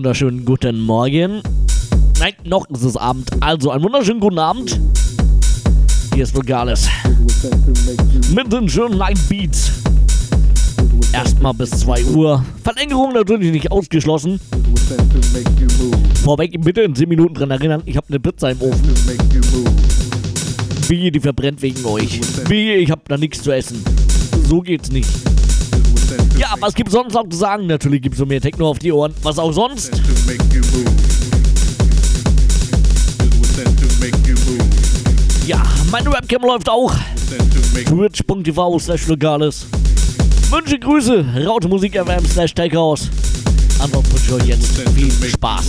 Wunderschönen 0.00 0.46
guten 0.46 0.80
Morgen. 0.80 1.42
Nein, 2.20 2.32
noch 2.44 2.66
ist 2.70 2.84
es 2.84 2.96
Abend. 2.96 3.28
Also, 3.40 3.70
einen 3.70 3.84
wunderschönen 3.84 4.18
guten 4.18 4.38
Abend. 4.38 4.80
Hier 6.14 6.22
ist 6.22 6.34
Vulgaris. 6.34 6.88
Mit 8.34 8.50
den 8.50 8.66
schönen 8.66 8.96
Night 8.96 9.18
Beats. 9.28 9.70
Erstmal 11.12 11.52
bis 11.52 11.68
2 11.80 12.02
Uhr. 12.06 12.42
Verlängerung 12.64 13.12
natürlich 13.12 13.52
nicht 13.52 13.70
ausgeschlossen. 13.70 14.40
Vorweg 16.24 16.58
bitte 16.62 16.80
in 16.80 16.94
10 16.94 17.06
Minuten 17.06 17.34
dran 17.34 17.50
erinnern, 17.50 17.82
ich 17.84 17.98
habe 17.98 18.06
eine 18.08 18.20
Pizza 18.20 18.52
im 18.52 18.62
Ofen. 18.62 18.94
Wie, 20.88 21.10
die 21.10 21.20
verbrennt 21.20 21.60
wegen 21.60 21.84
euch. 21.84 22.20
Wie, 22.48 22.72
ich 22.72 22.90
habe 22.90 23.02
da 23.06 23.18
nichts 23.18 23.42
zu 23.42 23.52
essen. 23.52 23.84
So 24.48 24.62
geht's 24.62 24.90
nicht. 24.90 25.10
Ja, 26.40 26.54
was 26.58 26.72
gibt's 26.72 26.94
sonst 26.94 27.12
noch 27.12 27.28
zu 27.28 27.36
sagen? 27.36 27.66
Natürlich 27.66 28.00
gibt's 28.00 28.16
so 28.16 28.24
mehr 28.24 28.40
Techno 28.40 28.70
auf 28.70 28.78
die 28.78 28.90
Ohren. 28.90 29.12
Was 29.22 29.38
auch 29.38 29.52
sonst? 29.52 29.90
Ja, 35.46 35.62
meine 35.90 36.10
Webcam 36.10 36.40
läuft 36.40 36.70
auch. 36.70 36.94
Twitch.tv 37.84 38.78
slash 38.78 39.06
Legales. 39.08 39.66
Wünsche 40.48 40.78
Grüße, 40.78 41.26
Raute 41.46 41.68
Musik 41.68 41.94
FM 41.94 42.24
slash 42.24 42.54
Takehouse. 42.54 43.10
Ansonsten 43.78 44.14
wünsche 44.14 44.26
ich 44.28 44.32
euch 44.32 44.48
jetzt 44.48 44.78
viel 44.94 45.28
Spaß. 45.28 45.66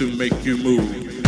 Also 0.00 1.19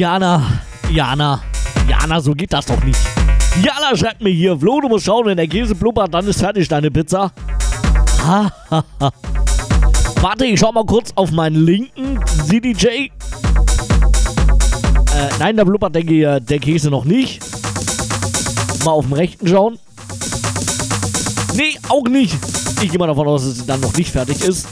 Jana, 0.00 0.62
Jana, 0.90 1.42
Jana, 1.86 2.20
so 2.22 2.32
geht 2.32 2.54
das 2.54 2.64
doch 2.64 2.82
nicht. 2.84 2.98
Jana 3.62 3.94
schreibt 3.94 4.22
mir 4.22 4.30
hier, 4.30 4.58
Flo, 4.58 4.80
du 4.80 4.88
musst 4.88 5.04
schauen, 5.04 5.26
wenn 5.26 5.36
der 5.36 5.46
Käse 5.46 5.74
blubbert, 5.74 6.14
dann 6.14 6.26
ist 6.26 6.40
fertig 6.40 6.66
deine 6.68 6.90
Pizza. 6.90 7.30
Ha, 8.26 8.50
ha, 8.70 8.84
ha. 8.98 9.10
Warte, 10.22 10.46
ich 10.46 10.58
schau 10.58 10.72
mal 10.72 10.86
kurz 10.86 11.12
auf 11.16 11.32
meinen 11.32 11.66
linken 11.66 12.18
CDJ. 12.46 12.86
Äh, 12.86 13.10
nein, 15.38 15.58
da 15.58 15.64
blubbert 15.64 15.94
der, 15.94 16.40
der 16.40 16.58
Käse 16.58 16.88
noch 16.88 17.04
nicht. 17.04 17.42
Mal 18.82 18.92
auf 18.92 19.04
dem 19.04 19.12
rechten 19.12 19.46
schauen. 19.46 19.78
Nee, 21.56 21.78
auch 21.90 22.04
nicht. 22.04 22.38
Ich 22.80 22.88
gehe 22.88 22.98
mal 22.98 23.06
davon 23.06 23.28
aus, 23.28 23.44
dass 23.44 23.58
sie 23.58 23.66
dann 23.66 23.80
noch 23.80 23.94
nicht 23.94 24.10
fertig 24.10 24.40
ist. 24.40 24.66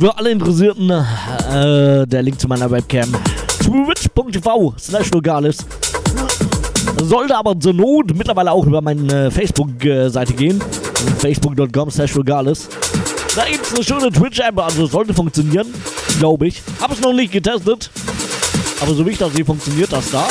Für 0.00 0.16
alle 0.16 0.30
Interessierten, 0.30 0.88
äh, 0.90 2.06
der 2.06 2.22
Link 2.22 2.40
zu 2.40 2.48
meiner 2.48 2.70
Webcam. 2.70 3.12
Twitch.tv 3.62 4.74
slash 4.78 5.10
Logalis. 5.10 5.58
Sollte 7.02 7.36
aber 7.36 7.58
zur 7.60 7.74
Not 7.74 8.16
mittlerweile 8.16 8.50
auch 8.50 8.66
über 8.66 8.80
meine 8.80 9.30
Facebook-Seite 9.30 10.32
gehen. 10.32 10.62
Facebook.com 11.18 11.90
slash 11.90 12.14
Logalis. 12.14 12.68
Da 13.36 13.44
gibt 13.44 13.64
es 13.64 13.74
eine 13.74 13.84
schöne 13.84 14.10
Twitch-App, 14.10 14.58
also 14.58 14.86
sollte 14.86 15.12
funktionieren, 15.12 15.66
glaube 16.18 16.48
ich. 16.48 16.62
Habe 16.80 16.94
es 16.94 17.00
noch 17.00 17.12
nicht 17.12 17.32
getestet. 17.32 17.90
Aber 18.80 18.94
so 18.94 19.04
wie 19.04 19.10
ich 19.10 19.18
das 19.18 19.34
sehe, 19.34 19.44
funktioniert 19.44 19.92
das 19.92 20.10
da. 20.10 20.26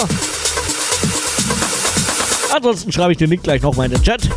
Ansonsten 2.55 2.91
schreibe 2.91 3.11
ich 3.11 3.19
den 3.19 3.29
Link 3.29 3.43
gleich 3.43 3.61
nochmal 3.61 3.85
in 3.85 3.91
den 3.91 4.01
Chat. 4.01 4.29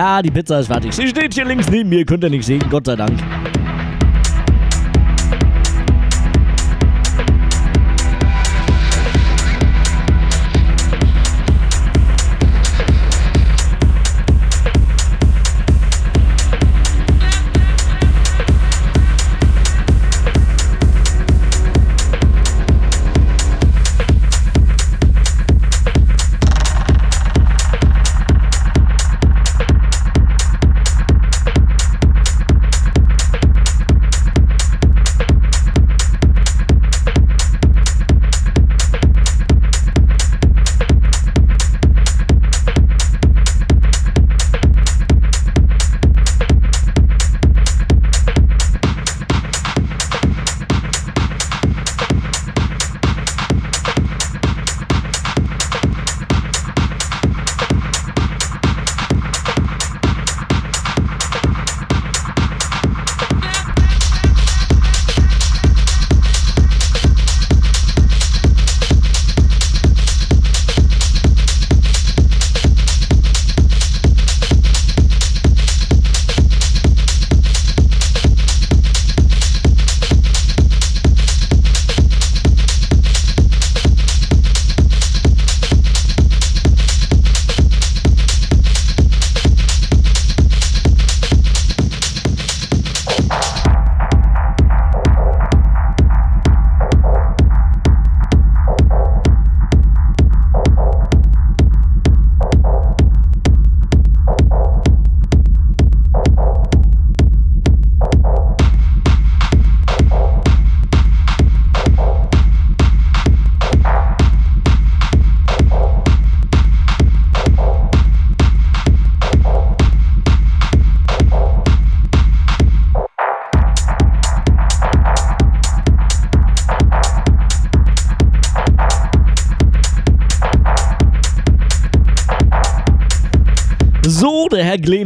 Ja, 0.00 0.22
die 0.22 0.30
Pizza 0.30 0.60
ist 0.60 0.68
fertig. 0.68 0.94
Sie 0.94 1.06
steht 1.08 1.34
hier 1.34 1.44
links 1.44 1.68
neben 1.68 1.90
mir, 1.90 2.06
könnt 2.06 2.24
ihr 2.24 2.30
nicht 2.30 2.46
sehen, 2.46 2.64
Gott 2.70 2.86
sei 2.86 2.96
Dank. 2.96 3.20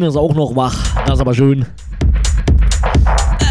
Ist 0.04 0.16
auch 0.16 0.34
noch 0.34 0.54
wach. 0.54 0.76
Das 1.06 1.14
ist 1.14 1.20
aber 1.20 1.34
schön. 1.34 1.66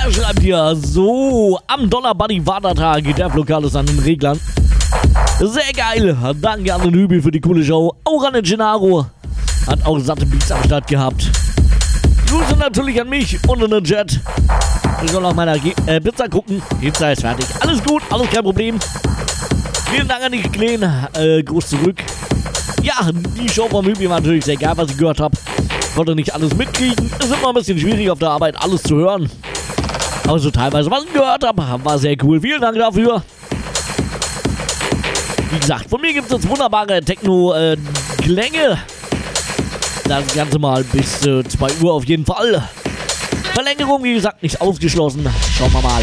Er 0.04 0.12
schreibt 0.12 0.40
hier, 0.42 0.76
so, 0.76 1.60
am 1.68 1.90
Dollar 1.90 2.14
Buddy 2.14 2.46
Watertag 2.46 3.04
geht 3.04 3.18
der 3.18 3.30
Lokales 3.30 3.76
an 3.76 3.86
den 3.86 4.00
Reglern. 4.00 4.40
Sehr 5.40 5.74
geil. 5.76 6.16
Danke 6.42 6.74
an 6.74 6.82
den 6.82 6.94
Hübi 6.94 7.22
für 7.22 7.32
die 7.32 7.42
coole 7.42 7.64
Show. 7.64 7.94
Auch 8.04 8.24
an 8.24 8.34
den 8.34 8.44
Gennaro. 8.44 9.06
Hat 9.68 9.86
auch 9.86 10.00
satte 10.00 10.26
Beats 10.26 10.52
am 10.52 10.64
Start 10.64 10.88
gehabt. 10.88 11.32
Grüße 12.28 12.56
natürlich 12.58 13.00
an 13.00 13.10
mich 13.10 13.38
und 13.48 13.64
an 13.64 13.72
den 13.72 13.84
Jet. 13.84 14.20
Ich 15.04 15.12
soll 15.12 15.22
nach 15.22 15.34
meiner 15.34 15.56
äh, 15.86 16.02
Pizza 16.02 16.28
gucken. 16.28 16.62
Pizza 16.80 17.12
ist 17.12 17.22
fertig. 17.22 17.46
Alles 17.60 17.84
gut, 17.84 18.02
alles 18.10 18.30
kein 18.30 18.44
Problem. 18.44 18.80
Vielen 19.92 20.08
Dank 20.08 20.24
an 20.24 20.32
dich, 20.32 20.52
Glen. 20.52 20.84
Äh, 21.14 21.44
Gruß 21.44 21.68
zurück. 21.68 21.98
Ja, 22.82 23.12
die 23.12 23.48
Show 23.50 23.68
vom 23.70 23.86
Hübi 23.86 24.10
war 24.10 24.20
natürlich 24.20 24.46
sehr 24.46 24.58
geil, 24.58 24.74
was 24.76 24.92
ich 24.92 24.98
gehört 24.98 25.20
habe. 25.20 25.38
Konnte 25.96 26.16
nicht 26.16 26.34
alles 26.34 26.56
mitkriegen. 26.56 27.06
Ist 27.20 27.34
immer 27.34 27.50
ein 27.50 27.54
bisschen 27.54 27.78
schwierig 27.78 28.10
auf 28.10 28.20
der 28.20 28.30
Arbeit, 28.30 28.56
alles 28.62 28.82
zu 28.84 28.96
hören. 28.96 29.30
Aber 30.28 30.40
so 30.40 30.50
teilweise, 30.50 30.90
was 30.90 31.04
ich 31.04 31.14
gehört 31.14 31.44
habe, 31.44 31.64
war 31.84 32.00
sehr 32.00 32.16
cool. 32.24 32.42
Vielen 32.42 32.62
Dank 32.62 32.78
dafür. 32.78 33.24
Wie 35.52 35.60
gesagt, 35.60 35.90
von 35.90 36.02
mir 36.02 36.14
gibt 36.14 36.26
es 36.28 36.32
jetzt 36.34 36.50
wunderbare 36.50 37.00
Techno-Klänge. 37.02 38.80
das 40.08 40.34
Ganze 40.34 40.58
mal 40.58 40.84
bis 40.84 41.26
äh, 41.26 41.44
2 41.44 41.68
Uhr 41.84 41.94
auf 41.94 42.06
jeden 42.06 42.26
Fall. 42.26 42.68
Verlängerung, 43.54 44.04
wie 44.04 44.16
gesagt, 44.16 44.42
nicht 44.42 44.60
ausgeschlossen. 44.62 45.30
Schauen 45.56 45.72
wir 45.74 45.82
mal. 45.82 46.02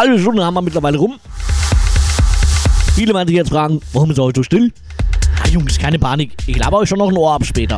Halbe 0.00 0.18
Stunde 0.18 0.44
haben 0.44 0.54
wir 0.54 0.62
mittlerweile 0.62 0.96
rum. 0.96 1.20
Viele 2.94 3.12
werden 3.14 3.28
sich 3.28 3.36
jetzt 3.36 3.50
fragen, 3.50 3.80
warum 3.92 4.10
ist 4.10 4.18
er 4.18 4.24
heute 4.24 4.40
so 4.40 4.44
still? 4.44 4.72
Ah, 5.42 5.48
Jungs, 5.48 5.78
keine 5.78 5.98
Panik. 5.98 6.32
Ich 6.46 6.56
laber 6.56 6.78
euch 6.78 6.88
schon 6.88 6.98
noch 6.98 7.08
ein 7.08 7.16
Ohr 7.16 7.34
ab 7.34 7.44
später. 7.44 7.76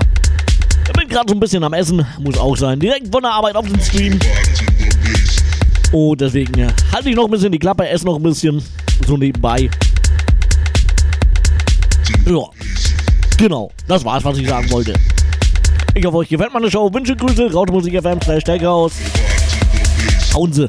Ich 0.87 0.93
bin 0.93 1.09
gerade 1.09 1.29
so 1.29 1.35
ein 1.35 1.41
bisschen 1.41 1.65
am 1.65 1.73
Essen, 1.73 2.07
muss 2.21 2.39
auch 2.39 2.57
sein. 2.57 2.79
Direkt 2.79 3.13
von 3.13 3.23
der 3.23 3.33
Arbeit 3.33 3.57
auf 3.57 3.67
den 3.67 3.81
Stream. 3.81 4.19
Oh, 5.91 6.15
deswegen 6.15 6.73
halte 6.93 7.11
ich 7.11 7.17
noch 7.17 7.25
ein 7.25 7.31
bisschen 7.31 7.51
die 7.51 7.59
Klappe, 7.59 7.89
esse 7.89 8.07
noch 8.07 8.17
ein 8.17 8.23
bisschen. 8.23 8.63
So 9.07 9.17
nebenbei. 9.17 9.69
Ja. 12.27 12.45
Genau, 13.37 13.73
das 13.89 14.05
war's, 14.05 14.25
was 14.25 14.39
ich 14.39 14.49
sagen 14.49 14.71
wollte. 14.71 14.95
Ich 15.95 16.05
hoffe, 16.07 16.19
euch 16.19 16.29
gefällt 16.29 16.55
meine 16.55 16.71
Show. 16.71 16.93
Wünsche 16.95 17.17
Grüße, 17.17 17.53
Raute 17.53 17.73
FM, 17.73 18.23
slash 18.23 18.43
Steakhouse. 18.43 18.93
Hauen 20.33 20.53
Sie. 20.53 20.69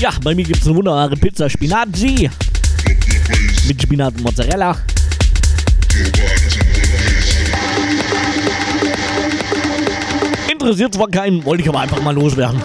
Ja, 0.00 0.08
bei 0.24 0.34
mir 0.34 0.44
gibt 0.44 0.62
es 0.62 0.66
eine 0.66 0.76
wunderbare 0.76 1.14
Pizza 1.14 1.50
Spinazi 1.50 2.30
mit 3.68 3.82
Spinat 3.82 4.14
und 4.14 4.22
Mozzarella. 4.22 4.74
Interessiert 10.50 10.94
zwar 10.94 11.08
keinen, 11.08 11.44
wollte 11.44 11.62
ich 11.62 11.68
aber 11.68 11.80
einfach 11.80 12.00
mal 12.00 12.14
loswerden. 12.14 12.62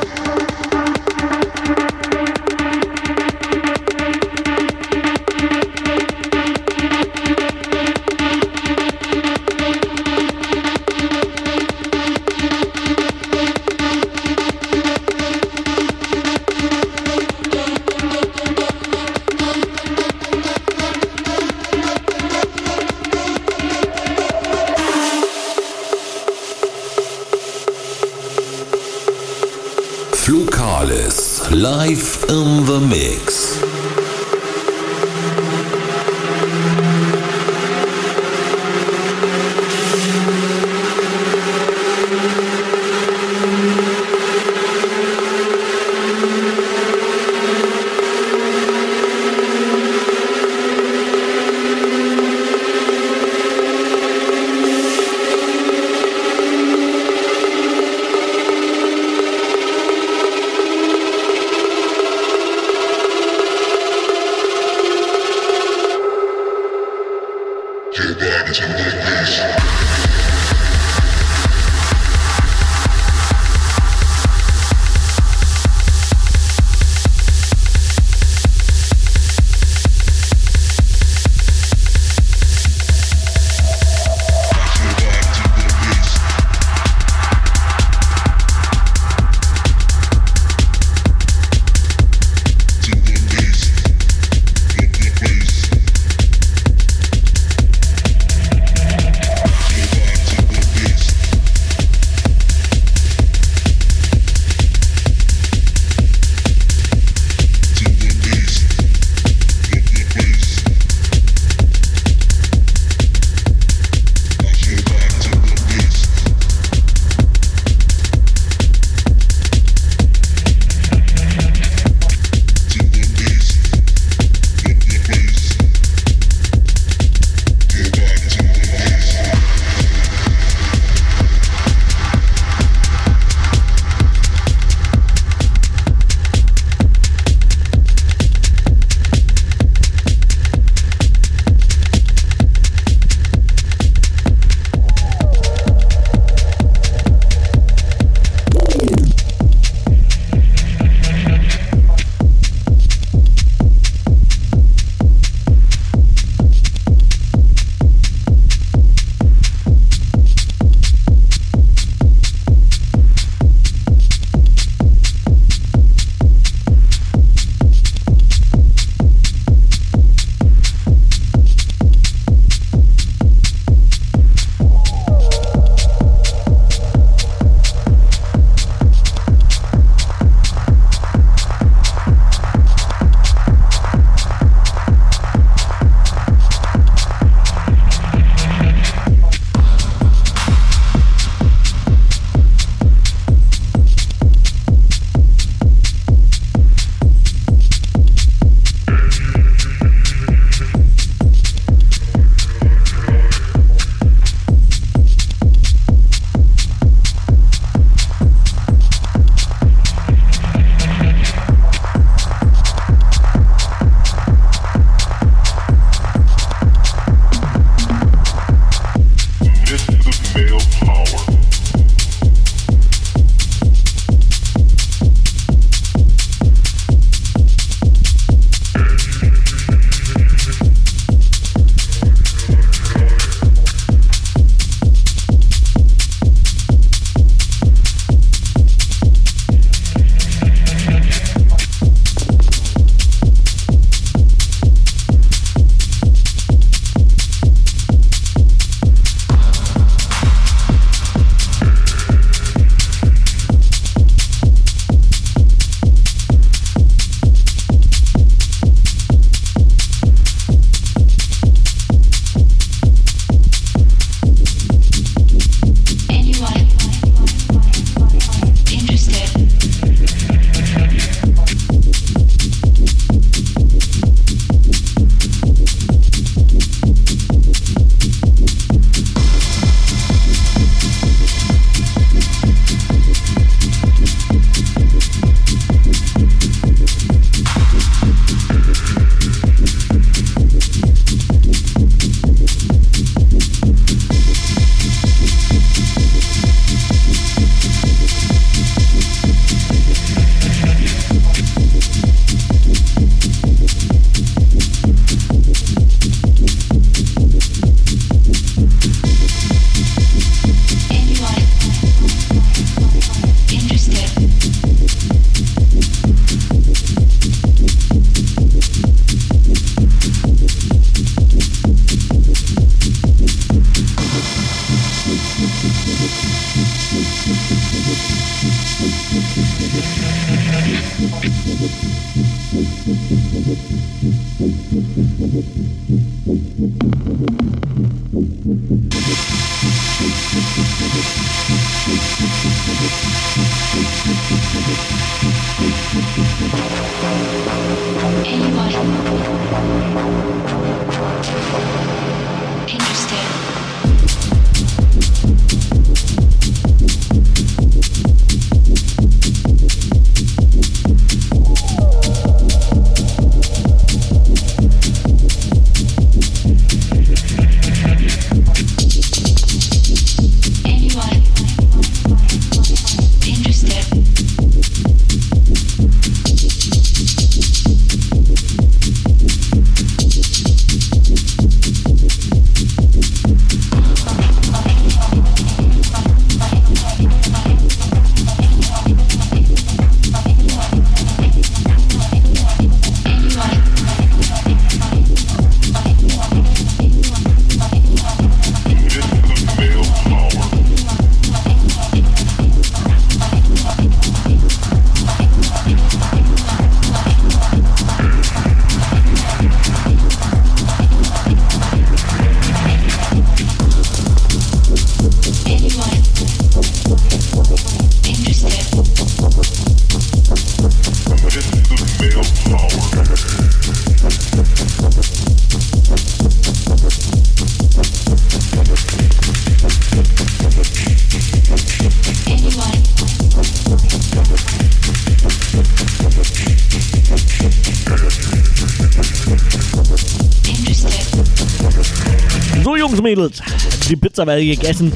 Mädels, 443.15 443.41
die 443.87 443.95
Pizza 443.95 444.27
wäre 444.27 444.45
gegessen. 444.45 444.91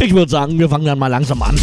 Ich 0.00 0.12
würde 0.12 0.30
sagen, 0.30 0.58
wir 0.58 0.68
fangen 0.68 0.84
dann 0.84 0.98
mal 0.98 1.06
langsam 1.06 1.40
an. 1.42 1.56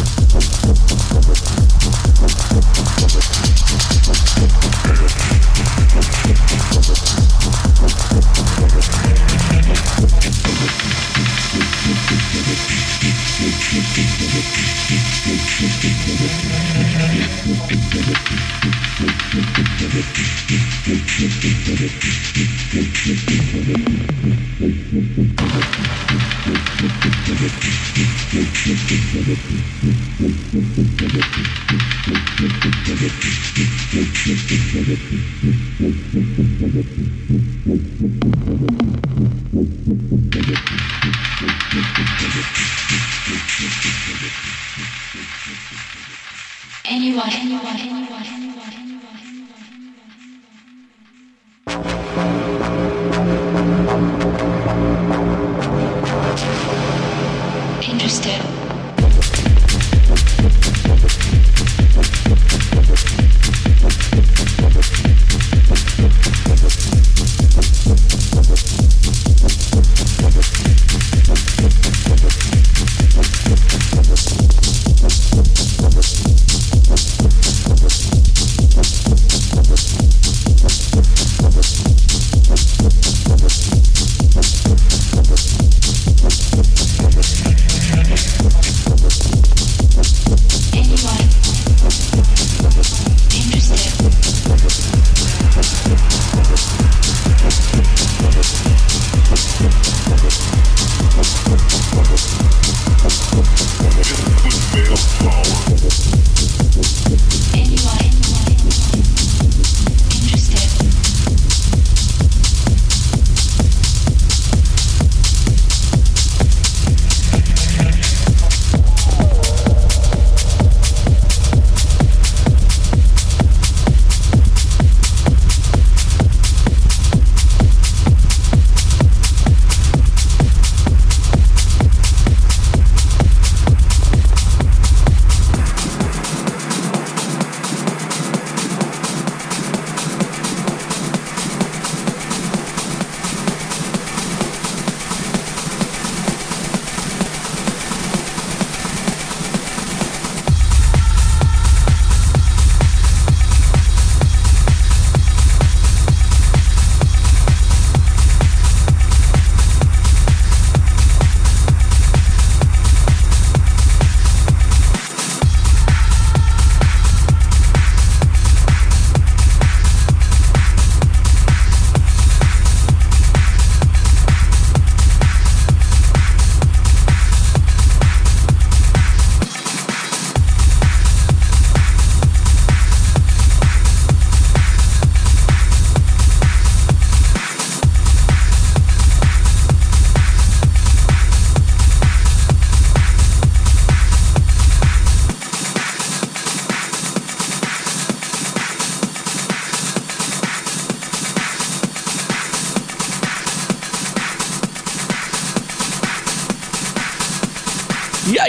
anyone, 46.86 47.30
anyone. 47.34 47.59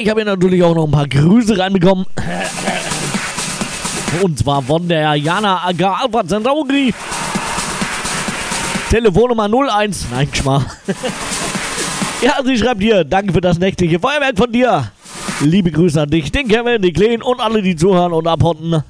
Ich 0.00 0.08
habe 0.08 0.20
hier 0.20 0.30
natürlich 0.30 0.62
auch 0.62 0.74
noch 0.74 0.84
ein 0.84 0.90
paar 0.90 1.06
Grüße 1.06 1.58
reinbekommen. 1.58 2.06
Und 4.22 4.38
zwar 4.38 4.62
von 4.62 4.88
der 4.88 5.14
Jana 5.14 5.62
Aga 5.64 5.98
Alpha 6.02 6.26
Centauri. 6.26 6.94
Telefonnummer 8.88 9.48
01. 9.48 10.06
Nein, 10.10 10.28
Schma. 10.32 10.64
ja, 12.22 12.34
sie 12.44 12.56
schreibt 12.56 12.82
hier, 12.82 13.04
danke 13.04 13.32
für 13.32 13.40
das 13.40 13.58
nächtliche 13.58 14.00
Feuerwerk 14.00 14.36
von 14.36 14.50
dir. 14.50 14.90
Liebe 15.40 15.70
Grüße 15.70 16.00
an 16.00 16.10
dich, 16.10 16.32
den 16.32 16.48
Kevin, 16.48 16.82
den 16.82 16.92
Kleen 16.92 17.22
und 17.22 17.40
alle, 17.40 17.62
die 17.62 17.76
zuhören 17.76 18.12
und 18.12 18.26
abhotten. 18.26 18.82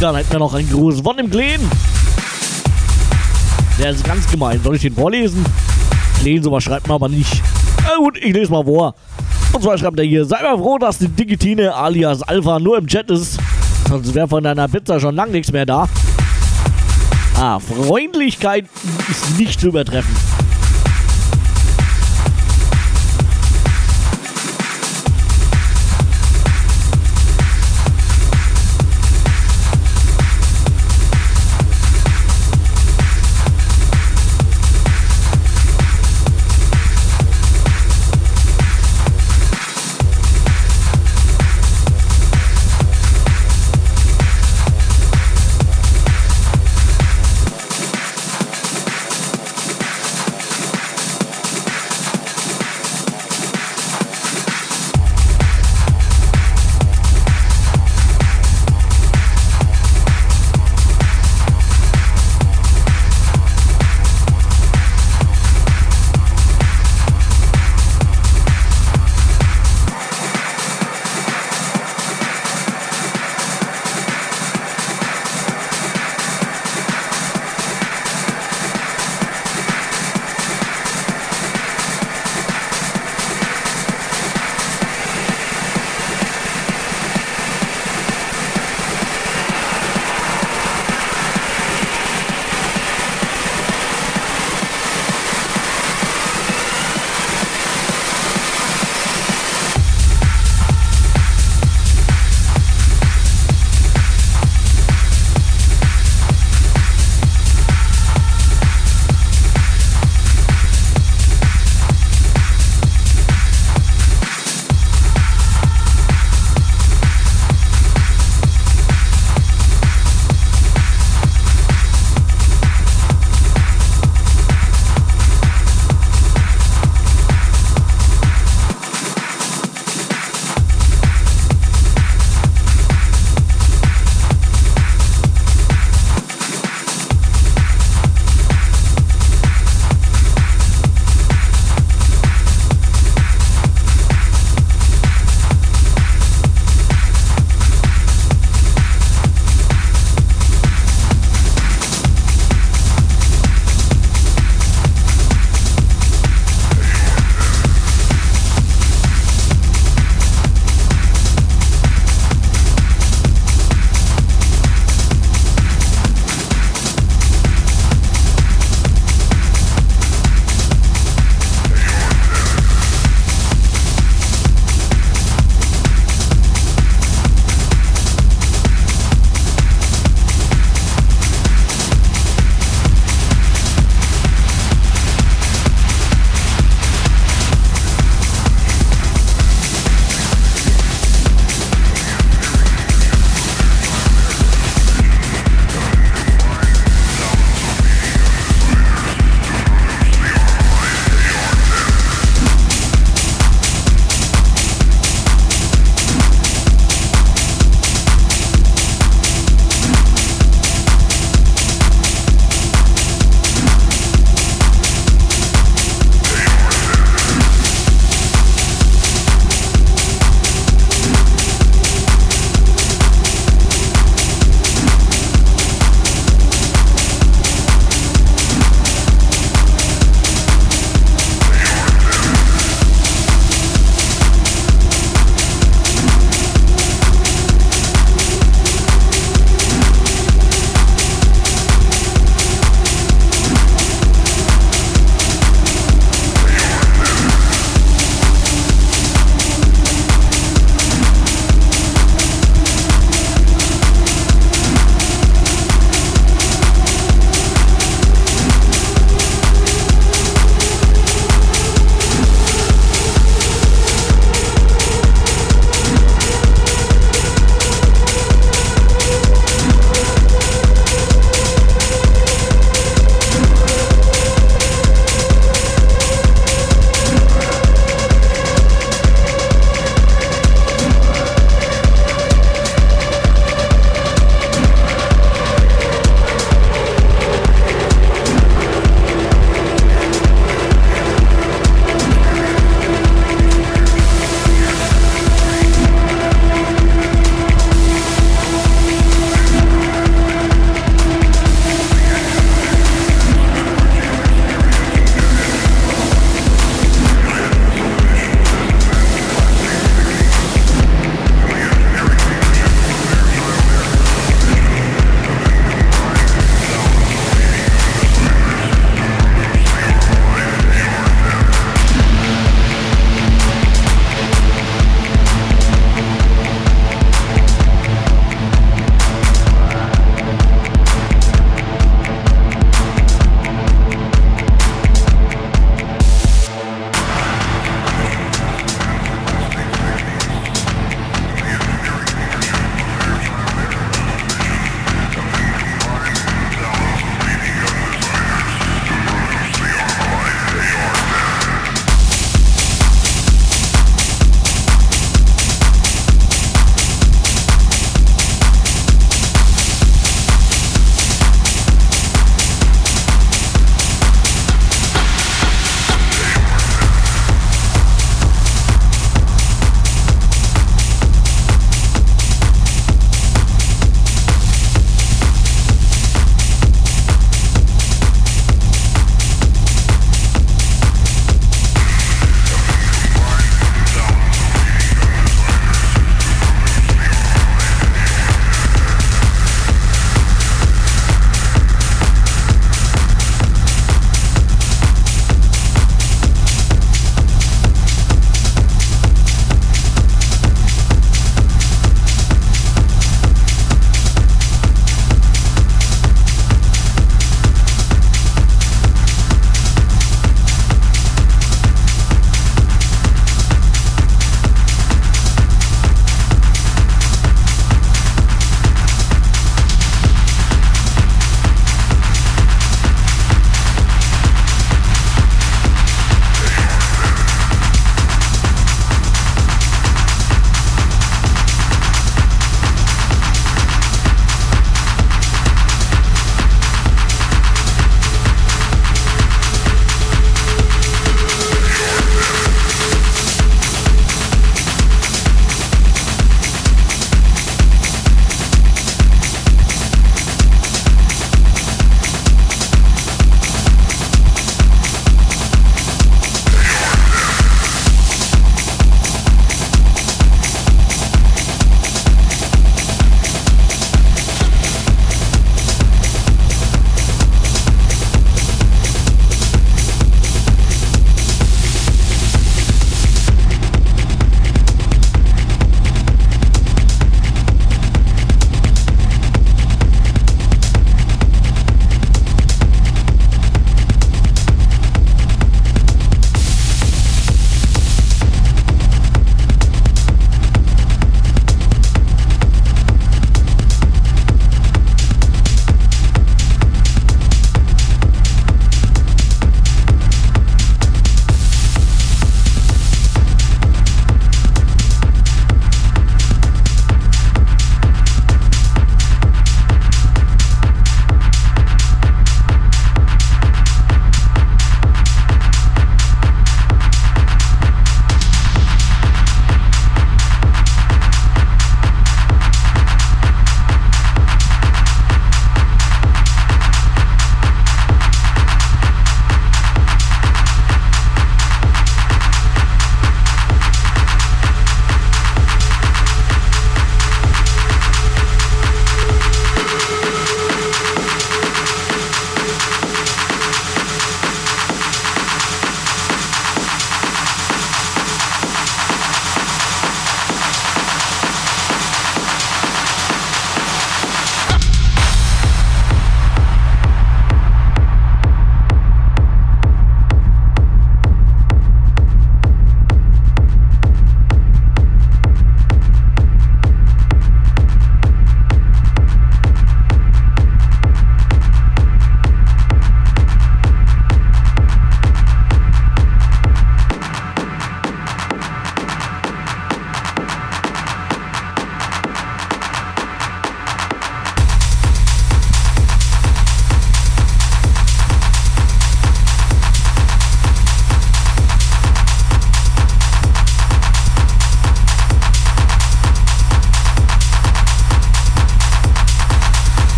Dann 0.00 0.16
hätten 0.16 0.32
wir 0.32 0.38
noch 0.38 0.54
einen 0.54 0.70
Gruß 0.70 1.00
von 1.00 1.16
dem 1.16 1.30
Kleen. 1.30 1.60
Der 3.78 3.90
ist 3.90 4.04
ganz 4.04 4.26
gemein. 4.30 4.60
Soll 4.62 4.76
ich 4.76 4.82
den 4.82 4.94
vorlesen? 4.94 5.44
Kleen, 6.20 6.42
sowas 6.42 6.64
schreibt 6.64 6.88
man 6.88 6.96
aber 6.96 7.08
nicht. 7.08 7.42
Gut, 8.00 8.16
ich 8.16 8.32
lese 8.32 8.50
mal 8.50 8.64
vor. 8.64 8.94
Und 9.52 9.62
zwar 9.62 9.76
schreibt 9.76 9.98
er 9.98 10.06
hier, 10.06 10.24
sei 10.24 10.42
mal 10.42 10.56
froh, 10.56 10.78
dass 10.78 10.96
die 10.96 11.08
Digitine 11.08 11.74
alias 11.74 12.22
Alpha 12.22 12.58
nur 12.58 12.78
im 12.78 12.86
Chat 12.86 13.10
ist. 13.10 13.38
Sonst 13.90 14.14
wäre 14.14 14.26
von 14.26 14.42
deiner 14.42 14.66
Pizza 14.68 14.98
schon 14.98 15.14
lang 15.14 15.30
nichts 15.30 15.52
mehr 15.52 15.66
da. 15.66 15.86
Ah, 17.38 17.58
Freundlichkeit 17.58 18.64
ist 19.06 19.38
nicht 19.38 19.60
zu 19.60 19.68
übertreffen. 19.68 20.16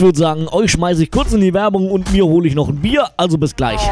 Ich 0.00 0.04
würde 0.04 0.18
sagen, 0.18 0.48
euch 0.48 0.70
schmeiße 0.70 1.02
ich 1.02 1.10
kurz 1.10 1.34
in 1.34 1.42
die 1.42 1.52
Werbung 1.52 1.90
und 1.90 2.10
mir 2.10 2.24
hole 2.24 2.48
ich 2.48 2.54
noch 2.54 2.70
ein 2.70 2.76
Bier. 2.76 3.10
Also 3.18 3.36
bis 3.36 3.54
gleich. 3.54 3.82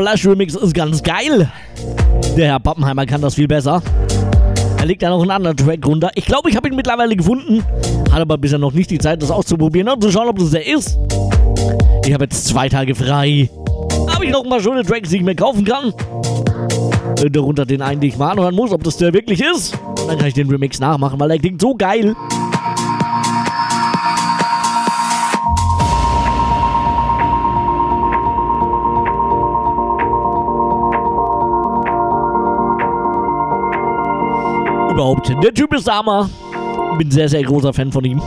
Flash 0.00 0.26
Remix 0.26 0.54
ist 0.54 0.72
ganz 0.72 1.02
geil. 1.02 1.52
Der 2.34 2.46
Herr 2.46 2.58
Pappenheimer 2.58 3.04
kann 3.04 3.20
das 3.20 3.34
viel 3.34 3.46
besser. 3.46 3.82
Er 4.78 4.86
legt 4.86 5.02
da 5.02 5.10
noch 5.10 5.20
einen 5.20 5.30
anderen 5.30 5.58
Track 5.58 5.86
runter. 5.86 6.10
Ich 6.14 6.24
glaube, 6.24 6.48
ich 6.48 6.56
habe 6.56 6.70
ihn 6.70 6.74
mittlerweile 6.74 7.14
gefunden. 7.14 7.62
Hat 8.10 8.18
aber 8.18 8.38
bisher 8.38 8.58
noch 8.58 8.72
nicht 8.72 8.90
die 8.90 8.96
Zeit, 8.96 9.20
das 9.22 9.30
auszuprobieren 9.30 9.90
und 9.90 10.02
zu 10.02 10.10
schauen, 10.10 10.26
ob 10.26 10.38
das 10.38 10.52
der 10.52 10.66
ist. 10.66 10.98
Ich 12.06 12.14
habe 12.14 12.24
jetzt 12.24 12.46
zwei 12.46 12.70
Tage 12.70 12.94
frei. 12.94 13.50
Habe 14.08 14.24
ich 14.24 14.30
noch 14.30 14.42
paar 14.48 14.60
schöne 14.60 14.84
Tracks, 14.84 15.10
die 15.10 15.16
ich 15.16 15.22
mir 15.22 15.34
kaufen 15.36 15.66
kann. 15.66 15.92
äh, 17.22 17.30
darunter 17.30 17.66
den 17.66 17.82
einen, 17.82 18.00
den 18.00 18.08
ich 18.08 18.16
mal 18.16 18.30
anhören 18.30 18.54
muss, 18.54 18.72
ob 18.72 18.82
das 18.82 18.96
der 18.96 19.12
wirklich 19.12 19.42
ist. 19.42 19.78
Dann 20.08 20.16
kann 20.16 20.28
ich 20.28 20.34
den 20.34 20.48
Remix 20.48 20.80
nachmachen, 20.80 21.20
weil 21.20 21.28
der 21.28 21.38
klingt 21.40 21.60
so 21.60 21.74
geil. 21.74 22.16
Überhaupt, 35.10 35.42
der 35.42 35.52
Typ 35.52 35.74
ist 35.74 35.90
Hammer. 35.90 36.30
Bin 36.96 37.10
sehr, 37.10 37.28
sehr 37.28 37.42
großer 37.42 37.72
Fan 37.72 37.90
von 37.90 38.04
ihm. 38.04 38.22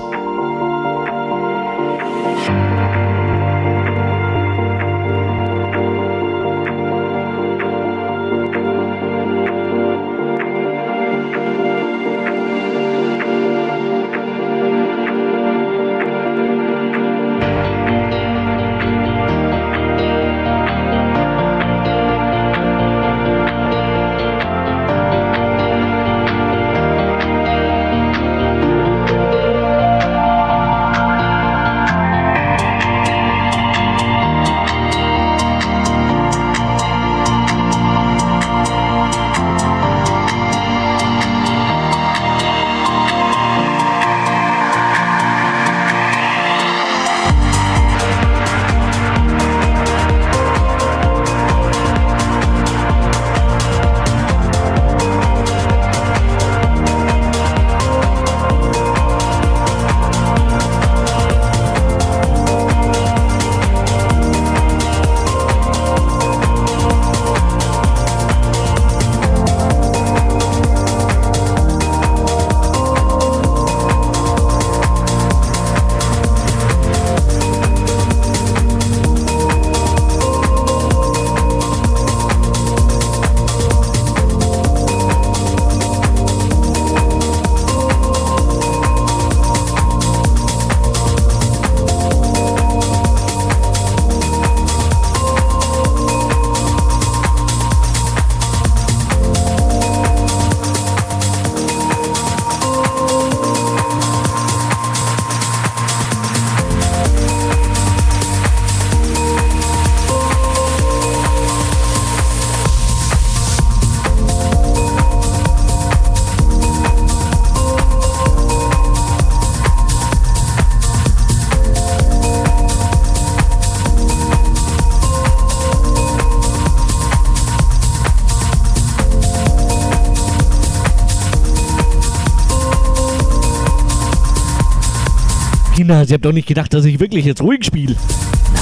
Kinder, 136.04 136.08
Sie 136.08 136.14
habt 136.16 136.26
doch 136.26 136.34
nicht 136.34 136.48
gedacht, 136.48 136.74
dass 136.74 136.86
ich 136.86 137.00
wirklich 137.00 137.26
jetzt 137.26 137.42
ruhig 137.42 137.64
spiele. 137.64 137.96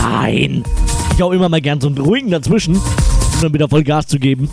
Nein. 0.02 0.64
Ich 1.14 1.22
hau 1.22 1.32
immer 1.32 1.50
mal 1.50 1.62
gern 1.62 1.82
so 1.82 1.88
einen 1.88 1.98
ruhigen 1.98 2.30
dazwischen, 2.30 2.76
um 2.76 3.42
dann 3.42 3.54
wieder 3.54 3.68
voll 3.68 3.84
Gas 3.84 4.08
zu 4.08 4.20
geben. 4.20 4.50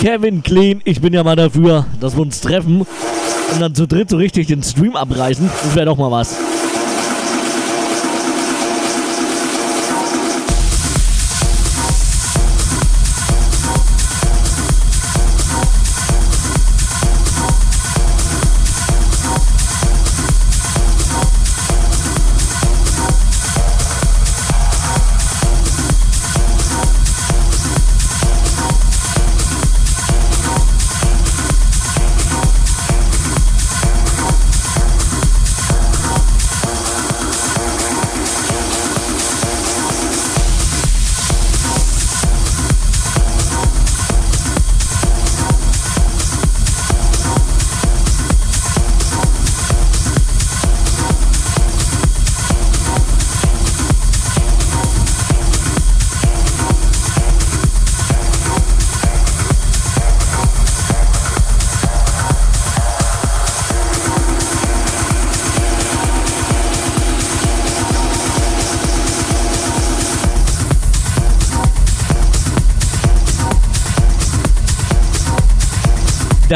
Kevin 0.00 0.42
Clean, 0.42 0.80
ich 0.84 1.02
bin 1.02 1.12
ja 1.12 1.22
mal 1.22 1.36
dafür, 1.36 1.84
dass 2.00 2.16
wir 2.16 2.22
uns 2.22 2.40
treffen 2.40 2.86
und 3.52 3.60
dann 3.60 3.74
zu 3.74 3.86
dritt 3.86 4.08
so 4.08 4.16
richtig 4.16 4.46
den 4.46 4.62
Stream 4.62 4.96
abreißen. 4.96 5.50
Das 5.62 5.74
wäre 5.76 5.84
doch 5.84 5.98
mal 5.98 6.10
was. 6.10 6.38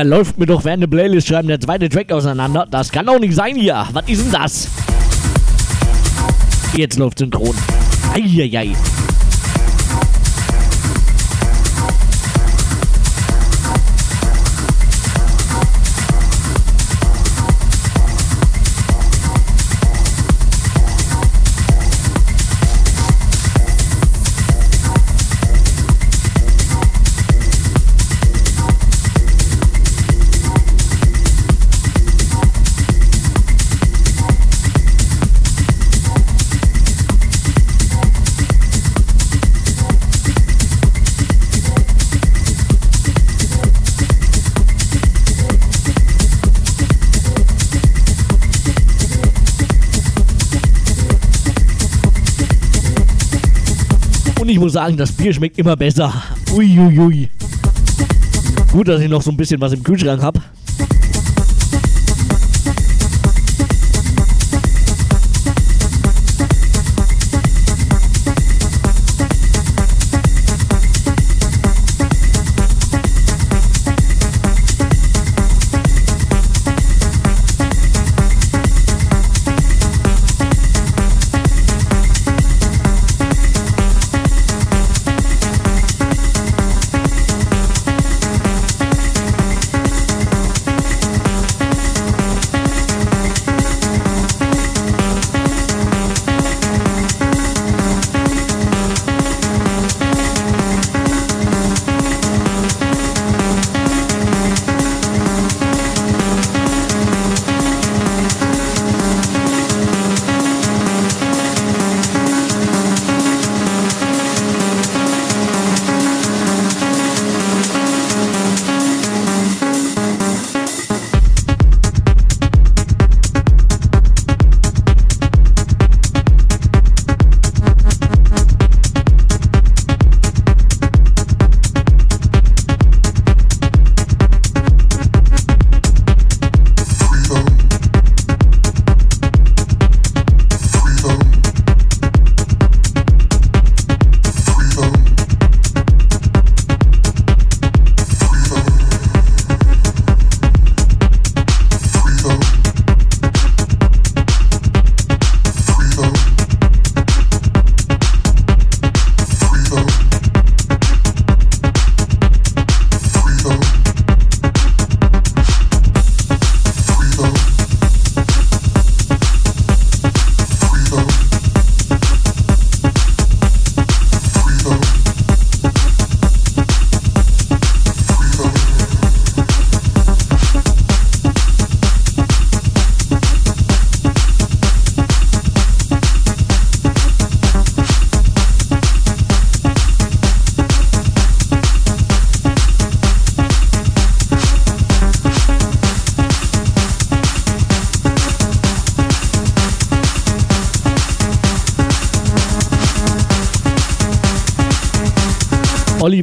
Läuft 0.05 0.39
mir 0.39 0.47
doch 0.47 0.65
während 0.65 0.83
der 0.83 0.89
Playlist 0.89 1.29
schreiben 1.29 1.49
der 1.49 1.61
zweite 1.61 1.89
Track 1.89 2.13
auseinander. 2.13 2.67
Das 2.71 2.93
kann 2.93 3.07
doch 3.07 3.19
nicht 3.19 3.35
sein 3.35 3.57
hier. 3.57 3.87
Was 3.93 4.09
ist 4.09 4.25
denn 4.25 4.33
das? 4.33 4.69
Jetzt 6.75 6.99
läuft 6.99 7.19
synchron. 7.19 7.55
Eieiei. 8.15 8.69
Und 8.69 8.73
ich 8.73 9.04
sagen, 54.75 54.97
das 54.97 55.13
Bier 55.13 55.33
schmeckt 55.33 55.59
immer 55.59 55.77
besser. 55.77 56.13
Uiuiui. 56.53 56.99
Ui, 56.99 56.99
ui. 56.99 57.29
Gut, 58.73 58.89
dass 58.89 59.01
ich 59.01 59.09
noch 59.09 59.23
so 59.23 59.31
ein 59.31 59.37
bisschen 59.37 59.61
was 59.61 59.73
im 59.73 59.85
Kühlschrank 59.85 60.21
habe. 60.21 60.41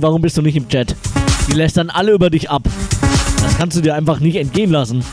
Warum 0.01 0.23
bist 0.23 0.35
du 0.35 0.41
nicht 0.41 0.55
im 0.55 0.67
Chat? 0.67 0.95
Die 1.47 1.51
lästern 1.51 1.91
alle 1.91 2.13
über 2.13 2.31
dich 2.31 2.49
ab. 2.49 2.63
Das 3.43 3.55
kannst 3.59 3.77
du 3.77 3.81
dir 3.81 3.93
einfach 3.93 4.19
nicht 4.19 4.35
entgehen 4.35 4.71
lassen. 4.71 5.03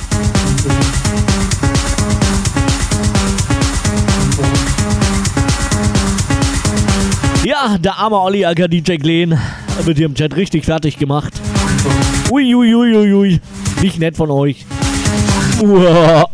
Ja, 7.45 7.77
der 7.77 7.99
arme 7.99 8.19
Olli 8.19 8.47
aka 8.47 8.67
DJ 8.67 8.97
Glen 8.97 9.39
wird 9.85 9.99
hier 9.99 10.07
im 10.07 10.15
Chat 10.15 10.35
richtig 10.37 10.65
fertig 10.65 10.97
gemacht. 10.99 11.35
Uiuiuiui. 12.31 12.75
Ui, 12.75 12.97
ui, 12.97 13.15
ui. 13.15 13.41
Nicht 13.83 13.99
nett 13.99 14.17
von 14.17 14.31
euch. 14.31 14.65
Uah. 15.61 16.31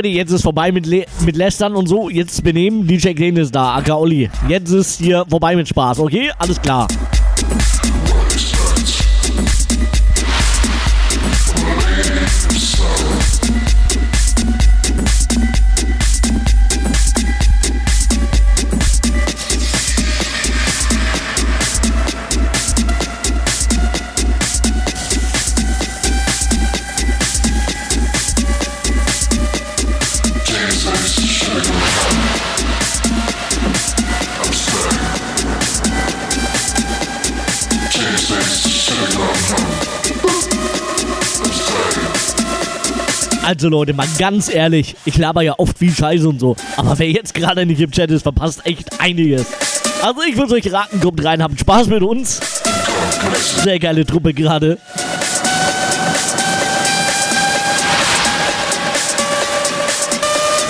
Leute, 0.00 0.08
jetzt 0.08 0.30
ist 0.30 0.44
vorbei 0.44 0.72
mit, 0.72 0.86
Le 0.86 1.04
mit 1.26 1.36
Lästern 1.36 1.76
und 1.76 1.86
so. 1.86 2.08
Jetzt 2.08 2.42
benehmen. 2.42 2.86
DJ 2.86 3.12
Kane 3.12 3.38
ist 3.38 3.54
da, 3.54 3.74
Aka 3.74 3.96
Olli. 3.96 4.30
Jetzt 4.48 4.70
ist 4.70 4.98
hier 4.98 5.26
vorbei 5.28 5.54
mit 5.54 5.68
Spaß, 5.68 5.98
okay? 5.98 6.30
Alles 6.38 6.58
klar. 6.62 6.88
Also 43.60 43.68
Leute, 43.68 43.92
mal 43.92 44.08
ganz 44.18 44.48
ehrlich, 44.48 44.96
ich 45.04 45.18
laber 45.18 45.42
ja 45.42 45.52
oft 45.58 45.76
viel 45.76 45.92
Scheiße 45.92 46.26
und 46.26 46.40
so, 46.40 46.56
aber 46.78 46.98
wer 46.98 47.10
jetzt 47.10 47.34
gerade 47.34 47.66
nicht 47.66 47.78
im 47.78 47.90
Chat 47.90 48.10
ist, 48.10 48.22
verpasst 48.22 48.64
echt 48.64 48.98
einiges. 49.02 49.44
Also 50.00 50.22
ich 50.26 50.38
würde 50.38 50.54
euch 50.54 50.72
raten, 50.72 50.98
kommt 50.98 51.22
rein, 51.22 51.42
habt 51.42 51.60
Spaß 51.60 51.88
mit 51.88 52.02
uns. 52.02 52.40
Sehr 53.62 53.78
geile 53.78 54.06
Truppe 54.06 54.32
gerade. 54.32 54.78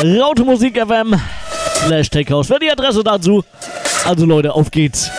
Raute 0.02 0.42
Musik 0.42 0.76
FM 0.76 1.14
slash 1.86 2.10
Techhouse. 2.10 2.50
Wer 2.50 2.58
die 2.58 2.72
Adresse 2.72 3.04
dazu? 3.04 3.44
Also 4.04 4.26
Leute, 4.26 4.52
auf 4.52 4.68
geht's. 4.72 5.12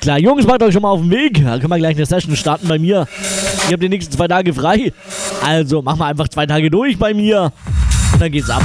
Klar, 0.00 0.18
Jungs, 0.18 0.46
macht 0.46 0.62
euch 0.62 0.72
schon 0.72 0.80
mal 0.82 0.90
auf 0.90 1.00
den 1.00 1.10
Weg. 1.10 1.44
Da 1.44 1.58
können 1.58 1.68
wir 1.68 1.78
gleich 1.78 1.96
eine 1.96 2.06
Session 2.06 2.34
starten 2.34 2.66
bei 2.68 2.78
mir. 2.78 3.06
Ich 3.58 3.66
habe 3.66 3.78
die 3.78 3.88
nächsten 3.90 4.12
zwei 4.12 4.28
Tage 4.28 4.54
frei. 4.54 4.92
Also 5.44 5.82
machen 5.82 5.98
wir 5.98 6.06
einfach 6.06 6.28
zwei 6.28 6.46
Tage 6.46 6.70
durch 6.70 6.98
bei 6.98 7.12
mir. 7.12 7.52
Und 8.14 8.22
dann 8.22 8.32
geht's 8.32 8.48
ab. 8.48 8.62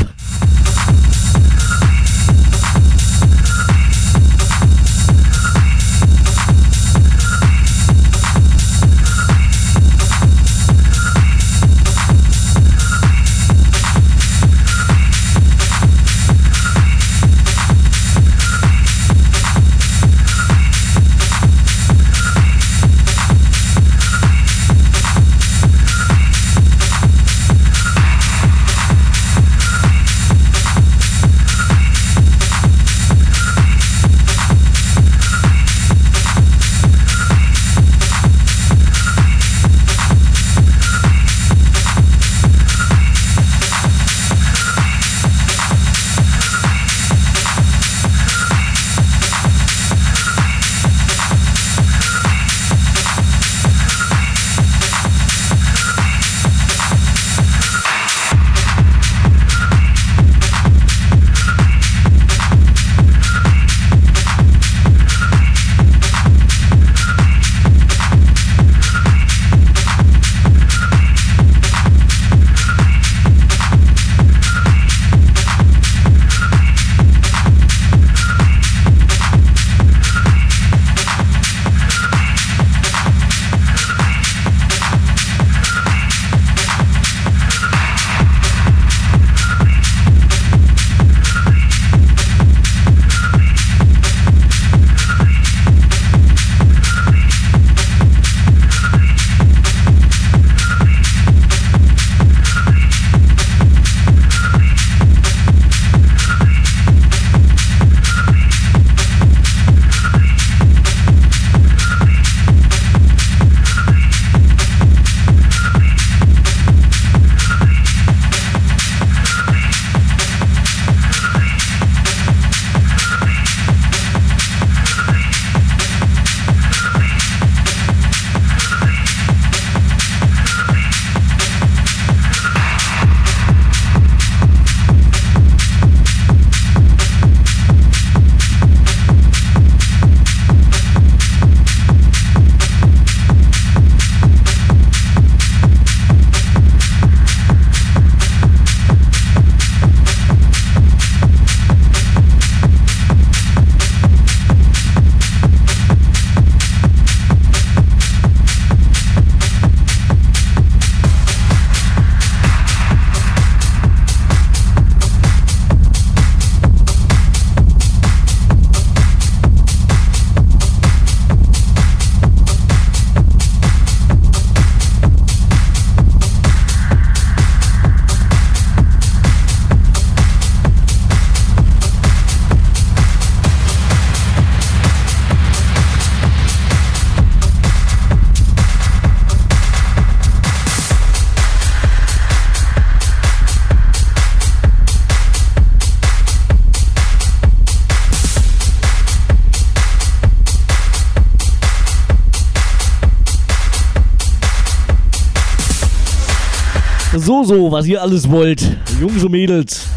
So, 207.45 207.71
was 207.71 207.85
ihr 207.85 208.01
alles 208.01 208.29
wollt. 208.29 208.61
Jungs 208.99 209.23
und 209.23 209.31
Mädels. 209.31 209.87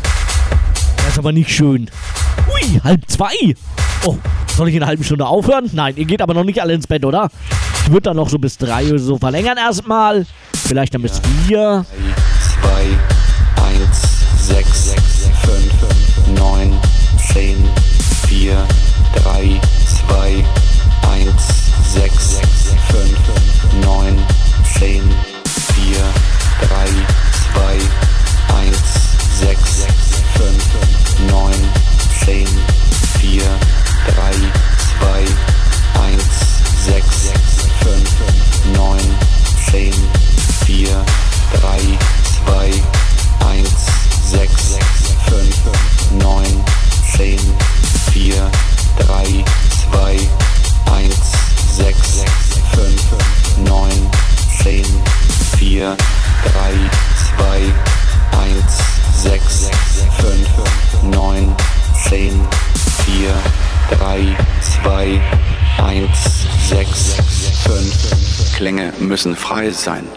Das 0.96 1.08
ist 1.08 1.18
aber 1.18 1.32
nicht 1.32 1.50
schön. 1.50 1.90
Ui, 2.48 2.80
halb 2.84 3.00
zwei. 3.08 3.32
Oh, 4.04 4.16
soll 4.56 4.68
ich 4.68 4.74
in 4.74 4.82
einer 4.82 4.88
halben 4.88 5.04
Stunde 5.04 5.26
aufhören? 5.26 5.70
Nein, 5.72 5.94
ihr 5.96 6.04
geht 6.04 6.20
aber 6.22 6.34
noch 6.34 6.44
nicht 6.44 6.60
alle 6.60 6.74
ins 6.74 6.86
Bett, 6.86 7.04
oder? 7.04 7.30
Ich 7.84 7.90
würde 7.90 8.02
dann 8.02 8.16
noch 8.16 8.28
so 8.28 8.38
bis 8.38 8.58
drei 8.58 8.86
oder 8.88 8.98
so 8.98 9.18
verlängern 9.18 9.56
erstmal. 9.56 10.26
Vielleicht 10.54 10.94
dann 10.94 11.02
bis 11.02 11.20
vier. 11.46 11.86
Frei 69.58 69.72
sein. 69.72 70.07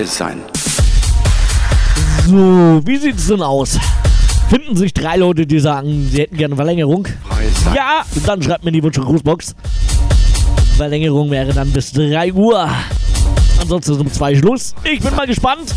Frei 0.00 0.04
sein. 0.04 0.40
So, 2.26 2.80
wie 2.84 2.96
sieht's 2.96 3.26
denn 3.26 3.42
aus? 3.42 3.78
Finden 4.48 4.76
sich 4.76 4.92
drei 4.92 5.16
Leute, 5.16 5.46
die 5.46 5.60
sagen, 5.60 6.08
sie 6.10 6.22
hätten 6.22 6.36
gerne 6.36 6.56
Verlängerung? 6.56 7.06
Ja, 7.74 8.02
dann 8.26 8.42
schreibt 8.42 8.64
mir 8.64 8.72
die 8.72 8.82
Wunsch- 8.82 8.98
und 8.98 9.04
Grußbox. 9.04 9.54
Verlängerung 10.76 11.30
wäre 11.30 11.52
dann 11.52 11.70
bis 11.70 11.92
3 11.92 12.32
Uhr. 12.32 12.68
Ansonsten 13.60 13.92
ist 13.92 14.00
um 14.00 14.12
2 14.12 14.36
Schluss. 14.36 14.74
Ich 14.84 15.00
bin 15.00 15.14
mal 15.14 15.26
gespannt. 15.26 15.74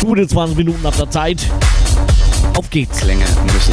Gute 0.00 0.26
20 0.26 0.56
Minuten 0.56 0.84
ab 0.84 0.94
der 0.96 1.10
Zeit. 1.10 1.46
Auf 2.56 2.68
geht's. 2.70 2.98
Klänge 2.98 3.24
müssen 3.52 3.72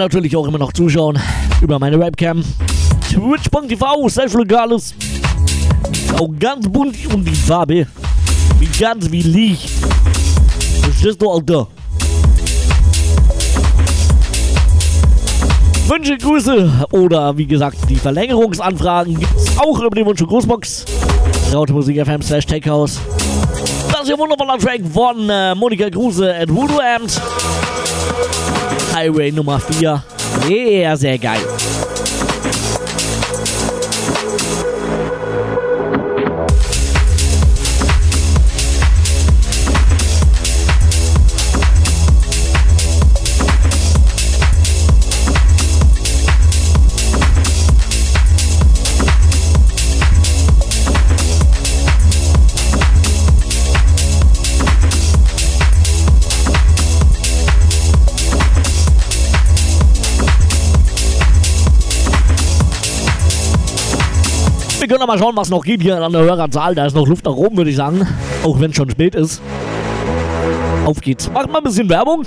natürlich 0.00 0.34
auch 0.34 0.48
immer 0.48 0.58
noch 0.58 0.72
zuschauen 0.72 1.18
über 1.60 1.78
meine 1.78 2.00
Webcam. 2.00 2.42
Twitch.tv, 3.12 4.08
slash 4.08 4.34
legales. 4.34 4.94
Auch 6.18 6.30
ganz 6.38 6.68
bunt 6.68 6.96
und 7.14 7.24
die 7.24 7.34
Farbe. 7.34 7.86
Wie 8.58 8.66
ganz 8.78 9.10
wie 9.10 9.22
Licht. 9.22 9.70
Verstehst 10.82 11.20
du, 11.20 11.30
Alter? 11.30 11.68
Wünsche, 15.86 16.16
Grüße 16.16 16.86
oder 16.92 17.36
wie 17.36 17.46
gesagt 17.46 17.78
die 17.88 17.96
Verlängerungsanfragen 17.96 19.18
gibt 19.18 19.36
es 19.36 19.58
auch 19.58 19.80
über 19.80 19.94
die 19.94 20.06
Wunsch- 20.06 20.22
und 20.22 20.28
Grußbox. 20.28 20.84
Raute 21.52 21.72
Musik 21.72 22.04
FM 22.04 22.22
slash 22.22 22.46
Techhouse. 22.46 23.00
Das 23.92 24.02
ist 24.04 24.12
ein 24.12 24.18
wundervoller 24.18 24.56
Track 24.58 24.82
von 24.92 25.28
äh, 25.28 25.54
Monika 25.54 25.90
Kruse 25.90 26.34
at 26.34 26.48
Voodoo. 26.48 26.80
Highway 29.00 29.32
Nummer 29.32 29.58
4. 29.58 30.02
Sehr, 30.46 30.94
sehr 30.98 31.16
geil. 31.18 31.40
Aber 65.10 65.18
schauen, 65.18 65.36
was 65.36 65.50
noch 65.50 65.64
geht 65.64 65.82
hier 65.82 66.00
an 66.00 66.12
der 66.12 66.20
Hörerzahl. 66.20 66.76
Da 66.76 66.86
ist 66.86 66.94
noch 66.94 67.08
Luft 67.08 67.24
nach 67.24 67.34
oben, 67.34 67.56
würde 67.56 67.70
ich 67.70 67.74
sagen. 67.74 68.06
Auch 68.44 68.60
wenn 68.60 68.70
es 68.70 68.76
schon 68.76 68.88
spät 68.88 69.16
ist. 69.16 69.42
Auf 70.86 71.00
geht's. 71.00 71.28
Macht 71.32 71.50
mal 71.50 71.58
ein 71.58 71.64
bisschen 71.64 71.88
Werbung. 71.88 72.22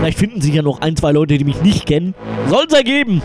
Vielleicht 0.00 0.18
finden 0.18 0.40
sich 0.40 0.52
ja 0.52 0.62
noch 0.62 0.80
ein, 0.80 0.96
zwei 0.96 1.12
Leute, 1.12 1.38
die 1.38 1.44
mich 1.44 1.62
nicht 1.62 1.86
kennen. 1.86 2.16
Soll's 2.48 2.72
ergeben. 2.72 3.22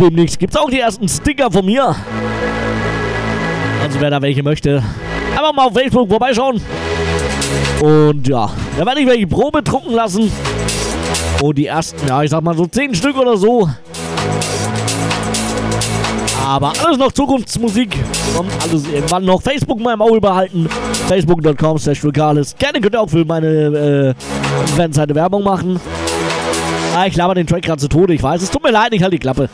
Demnächst 0.00 0.40
gibt's 0.40 0.56
auch 0.56 0.70
die 0.70 0.80
ersten 0.80 1.08
Sticker 1.08 1.52
von 1.52 1.64
mir. 1.64 1.94
Also 3.84 4.00
wer 4.00 4.10
da 4.10 4.20
welche 4.20 4.42
möchte, 4.42 4.82
einfach 5.40 5.54
mal 5.54 5.66
auf 5.66 5.74
Facebook 5.74 6.08
vorbeischauen. 6.08 6.60
Und 7.80 8.28
ja, 8.28 8.50
da 8.78 8.86
werde 8.86 9.00
ich 9.00 9.06
welche 9.06 9.26
Probe 9.26 9.62
drucken 9.62 9.94
lassen. 9.94 10.30
Und 11.42 11.56
die 11.56 11.66
ersten, 11.66 12.06
ja, 12.06 12.22
ich 12.22 12.30
sag 12.30 12.42
mal 12.42 12.56
so 12.56 12.66
10 12.66 12.94
Stück 12.94 13.16
oder 13.16 13.36
so. 13.36 13.68
Aber 16.46 16.72
alles 16.84 16.98
noch 16.98 17.12
Zukunftsmusik. 17.12 17.96
Kommt 18.36 18.50
alles 18.62 18.84
irgendwann 18.88 19.24
noch. 19.24 19.40
Facebook 19.40 19.78
mal 19.80 19.94
im 19.94 20.02
Auge 20.02 20.20
behalten. 20.20 20.68
Facebook.com 21.08 21.78
slash 21.78 22.00
Gerne 22.12 22.44
könnt 22.80 22.94
ihr 22.94 23.00
auch 23.00 23.08
für 23.08 23.24
meine 23.24 23.46
äh, 23.46 24.14
Fanseite 24.76 25.14
Werbung 25.14 25.44
machen. 25.44 25.80
Ah, 26.96 27.06
ich 27.06 27.16
laber 27.16 27.34
den 27.34 27.46
Track 27.46 27.62
gerade 27.62 27.80
zu 27.80 27.88
Tode, 27.88 28.14
ich 28.14 28.22
weiß. 28.22 28.42
Es 28.42 28.50
tut 28.50 28.64
mir 28.64 28.72
leid, 28.72 28.92
ich 28.92 29.02
halte 29.02 29.12
die 29.12 29.20
Klappe. 29.20 29.48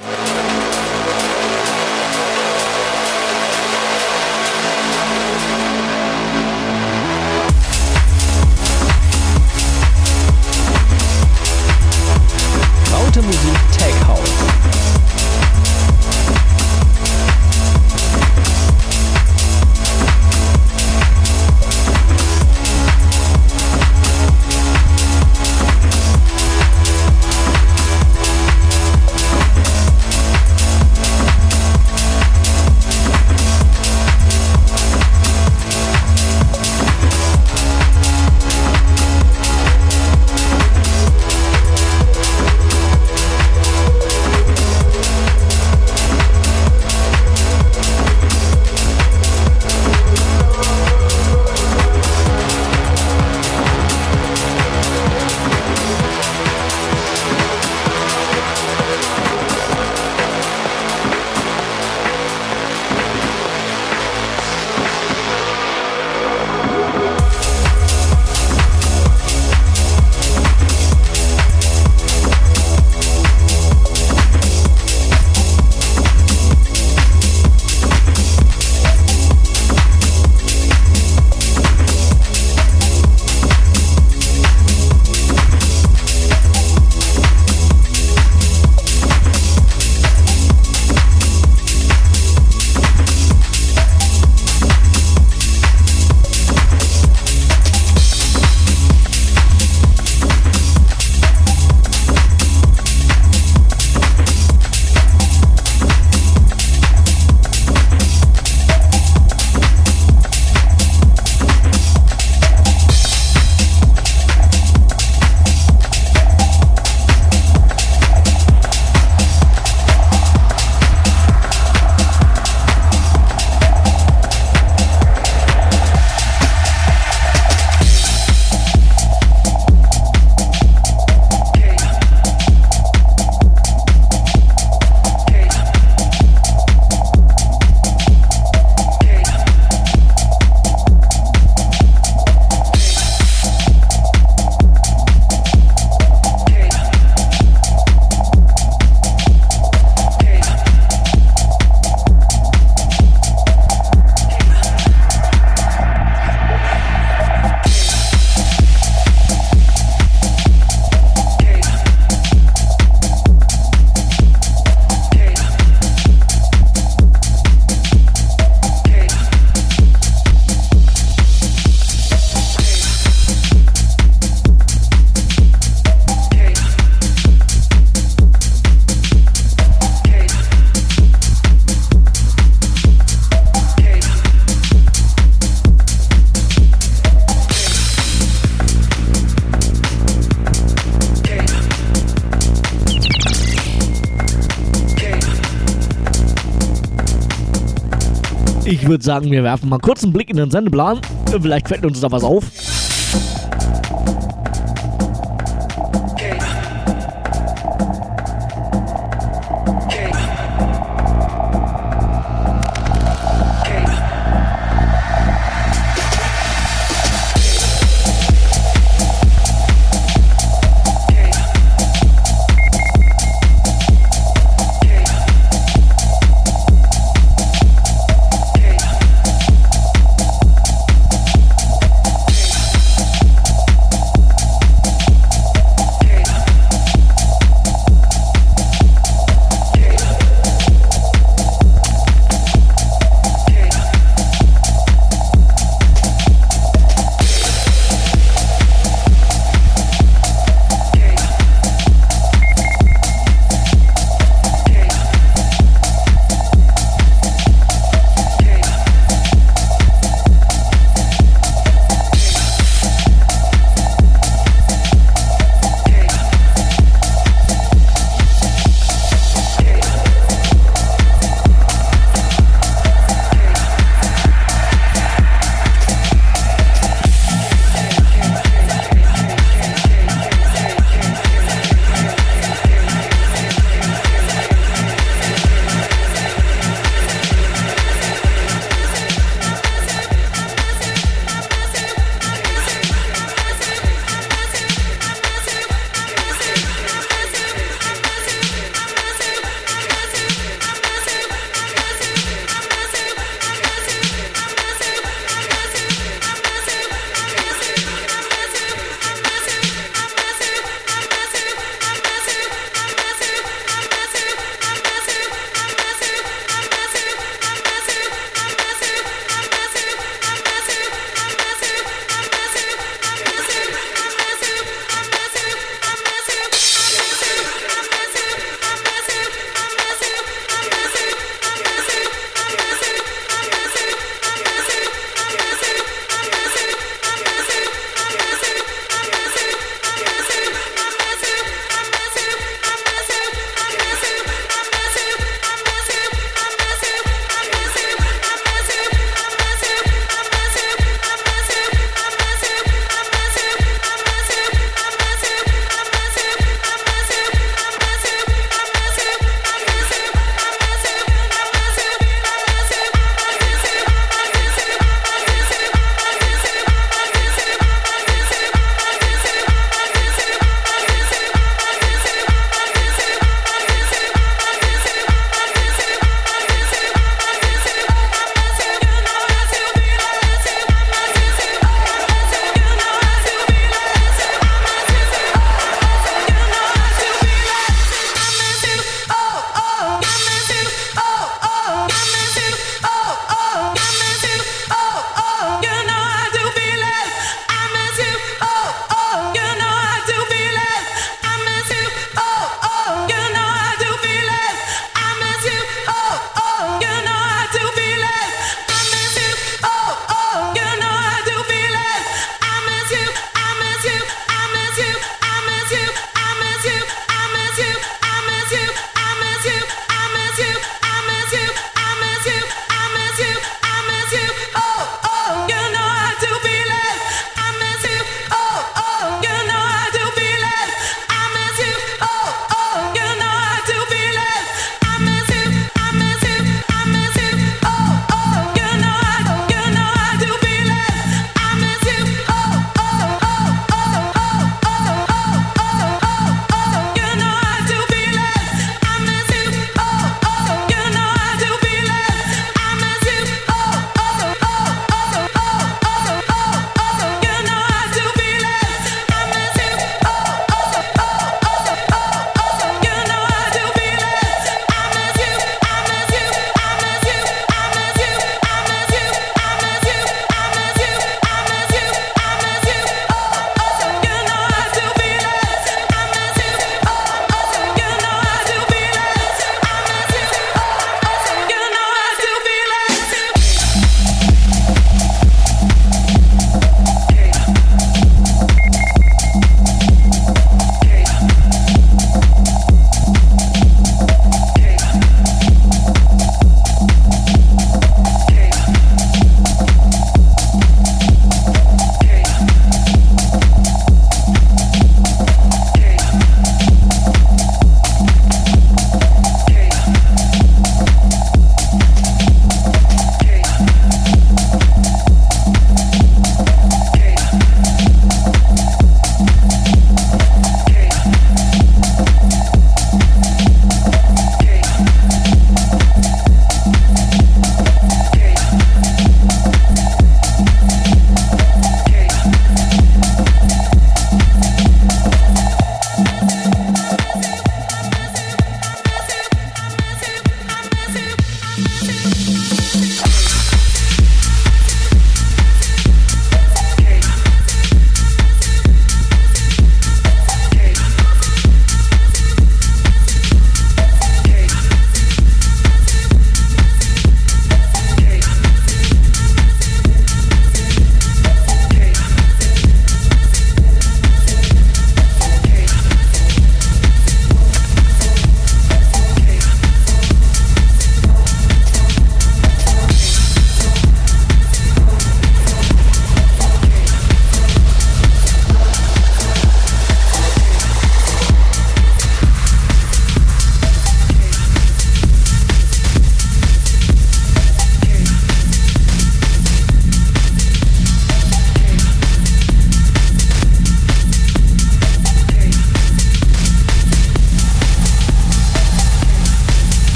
Würde 198.96 199.04
sagen, 199.04 199.30
wir 199.30 199.42
werfen 199.42 199.68
mal 199.68 199.78
kurz 199.78 200.02
einen 200.04 200.14
Blick 200.14 200.30
in 200.30 200.38
den 200.38 200.50
Sendeplan. 200.50 201.00
Vielleicht 201.30 201.68
fällt 201.68 201.84
uns 201.84 202.00
da 202.00 202.10
was 202.10 202.24
auf. 202.24 202.44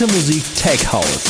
Raute 0.00 0.12
Musik 0.12 0.44
Tech 0.54 0.92
House. 0.92 1.27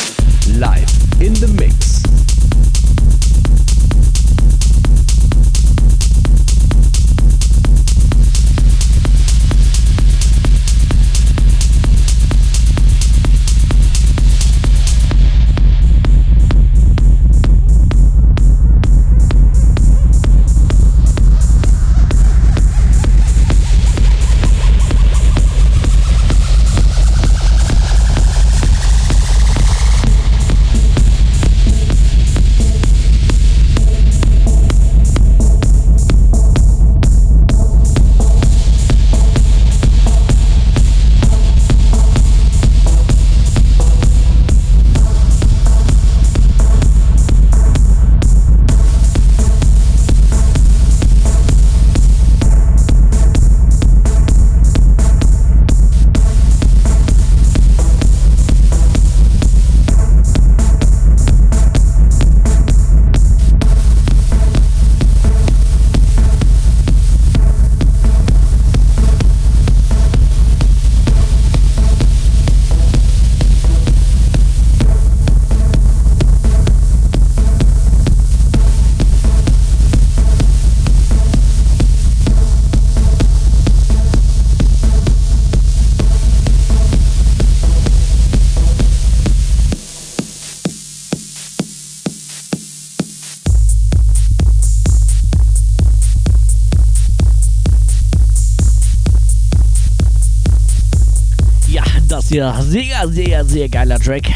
Ihr, 102.38 102.54
sehr, 102.62 103.08
sehr, 103.08 103.44
sehr 103.44 103.68
geiler 103.68 103.98
Track. 103.98 104.30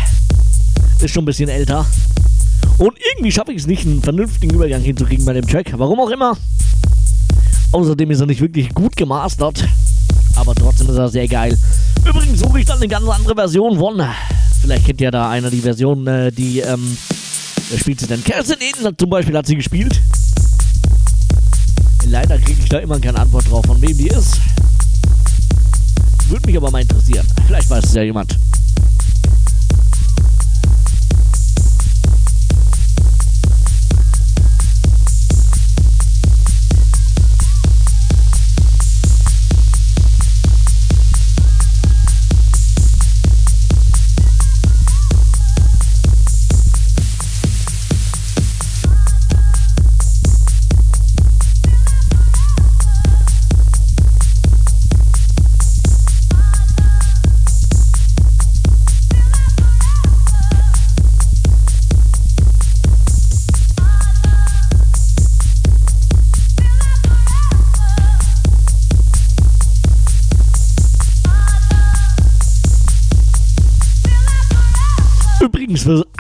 Ist 1.01 1.13
schon 1.13 1.23
ein 1.23 1.27
bisschen 1.27 1.49
älter. 1.49 1.87
Und 2.79 2.95
irgendwie 3.13 3.31
schaffe 3.31 3.53
ich 3.53 3.59
es 3.59 3.67
nicht, 3.67 3.87
einen 3.87 4.03
vernünftigen 4.03 4.55
Übergang 4.55 4.83
hinzukriegen 4.83 5.25
bei 5.25 5.33
dem 5.33 5.47
Track. 5.47 5.73
Warum 5.77 6.01
auch 6.01 6.11
immer. 6.11 6.37
Außerdem 7.71 8.11
ist 8.11 8.21
er 8.21 8.27
nicht 8.27 8.41
wirklich 8.41 8.75
gut 8.75 8.97
gemastert. 8.97 9.69
Aber 10.35 10.55
trotzdem 10.55 10.89
ist 10.89 10.97
er 10.97 11.09
sehr 11.09 11.29
geil. 11.29 11.57
Übrigens 12.05 12.41
suche 12.41 12.61
ich 12.61 12.67
dann 12.67 12.79
eine 12.79 12.89
ganz 12.89 13.09
andere 13.09 13.35
Version 13.35 13.79
von. 13.79 14.03
Vielleicht 14.61 14.87
kennt 14.87 15.01
ja 15.01 15.11
da 15.11 15.31
einer 15.31 15.51
die 15.51 15.61
Version, 15.61 16.07
äh, 16.07 16.33
die, 16.33 16.61
ähm, 16.61 16.97
wer 17.71 17.79
spielt 17.79 18.01
sie 18.01 18.07
denn? 18.07 18.25
Kerstin 18.25 18.57
Eden 18.61 18.97
zum 18.99 19.11
Beispiel 19.11 19.37
hat 19.37 19.47
sie 19.47 19.57
gespielt. 19.57 20.01
Leider 22.07 22.39
kriege 22.39 22.61
ich 22.61 22.69
da 22.69 22.79
immer 22.79 22.99
keine 22.99 23.19
Antwort 23.19 23.49
drauf, 23.49 23.65
von 23.65 23.81
wem 23.81 23.97
die 23.97 24.09
ist. 24.09 24.41
Würde 26.29 26.47
mich 26.47 26.57
aber 26.57 26.71
mal 26.71 26.83
interessieren. 26.83 27.27
Vielleicht 27.53 27.69
weiß 27.69 27.85
es 27.85 27.93
ja 27.93 28.03
jemand. 28.03 28.35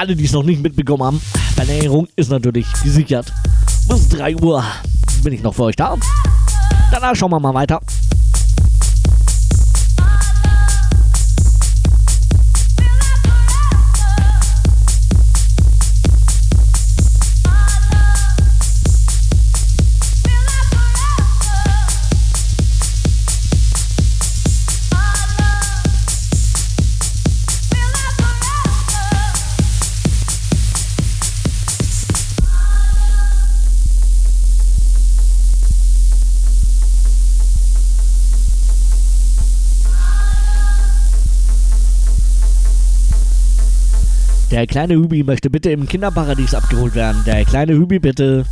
Alle, 0.03 0.17
die 0.17 0.25
es 0.25 0.33
noch 0.33 0.43
nicht 0.43 0.61
mitbekommen 0.61 1.05
haben, 1.05 1.21
Verlängerung 1.55 2.09
ist 2.17 2.29
natürlich 2.29 2.67
gesichert. 2.83 3.33
Bis 3.89 4.09
3 4.09 4.35
Uhr 4.35 4.65
bin 5.23 5.33
ich 5.33 5.45
noch 5.45 5.55
für 5.55 5.63
euch 5.63 5.77
da. 5.77 5.97
Danach 6.91 7.15
schauen 7.15 7.31
wir 7.31 7.39
mal 7.39 7.55
weiter. 7.55 7.81
Der 44.53 44.67
kleine 44.67 44.97
Hübi 44.97 45.25
möchte 45.25 45.49
bitte 45.49 45.71
im 45.71 45.89
Kinderparadies 45.89 46.55
abgeholt 46.55 46.95
werden. 46.95 47.23
Der 47.25 47.43
kleine 47.47 47.73
Hübi 47.73 47.99
bitte. 47.99 48.45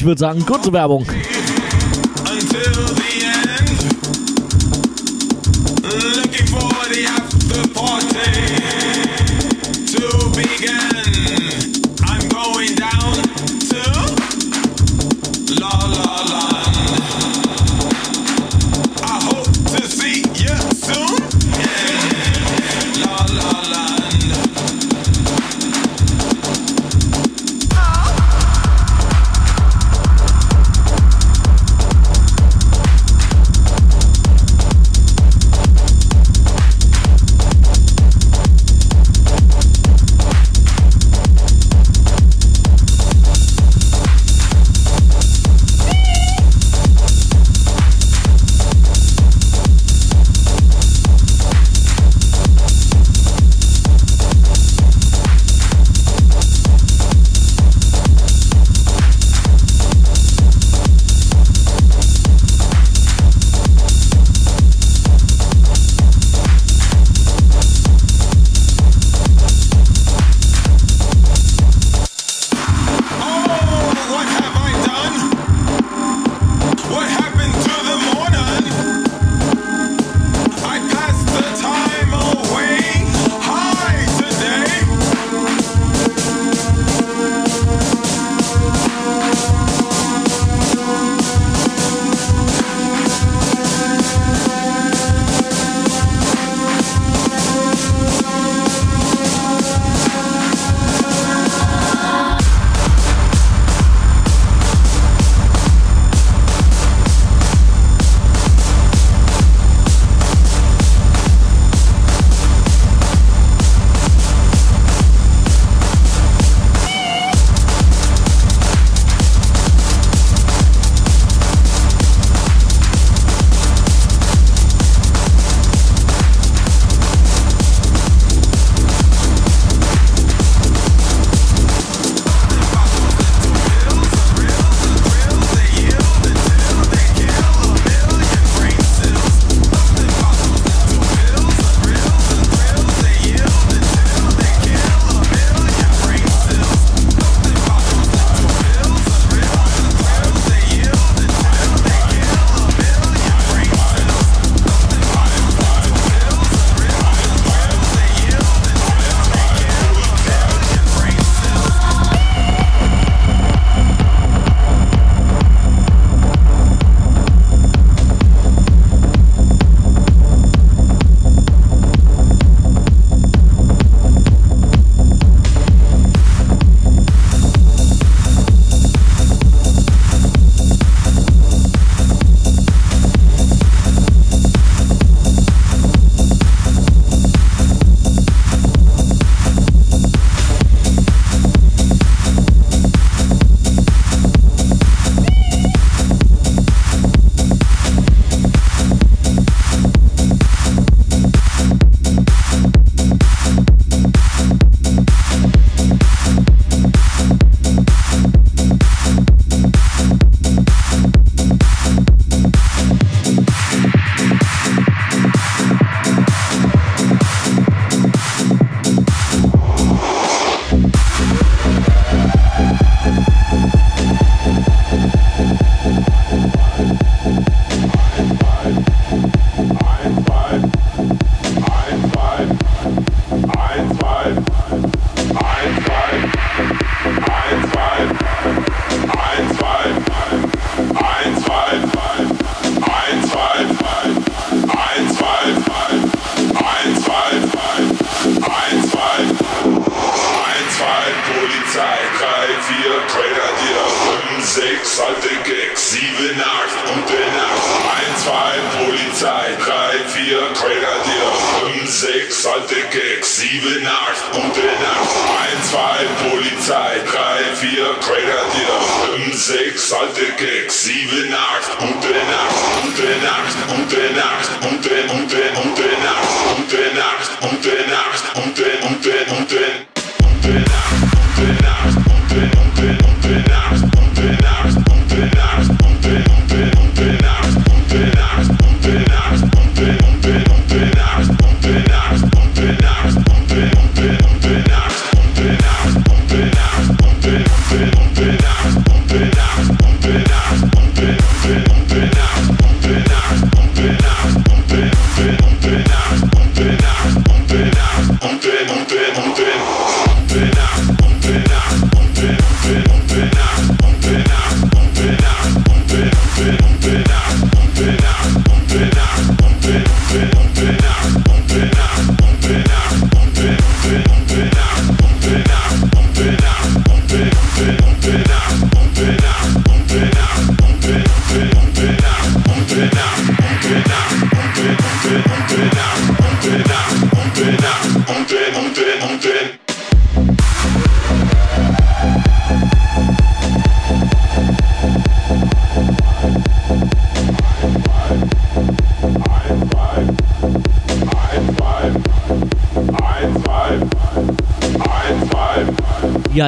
Ich 0.00 0.06
würde 0.06 0.18
sagen, 0.18 0.46
kurze 0.46 0.72
Werbung. 0.72 1.04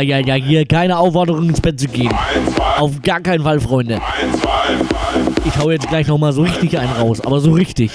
ja, 0.02 0.18
ja, 0.18 0.34
hier 0.34 0.66
keine 0.66 0.98
Aufforderung 0.98 1.48
ins 1.48 1.60
Bett 1.60 1.80
zu 1.80 1.88
gehen. 1.88 2.12
Auf 2.78 3.00
gar 3.02 3.20
keinen 3.20 3.42
Fall, 3.42 3.60
Freunde. 3.60 4.00
Ich 5.44 5.56
hau 5.58 5.70
jetzt 5.70 5.88
gleich 5.88 6.06
nochmal 6.06 6.32
so 6.32 6.42
richtig 6.42 6.78
einen 6.78 6.92
raus, 6.92 7.20
aber 7.20 7.40
so 7.40 7.52
richtig. 7.52 7.90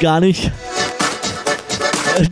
Gar 0.00 0.20
nicht. 0.20 0.50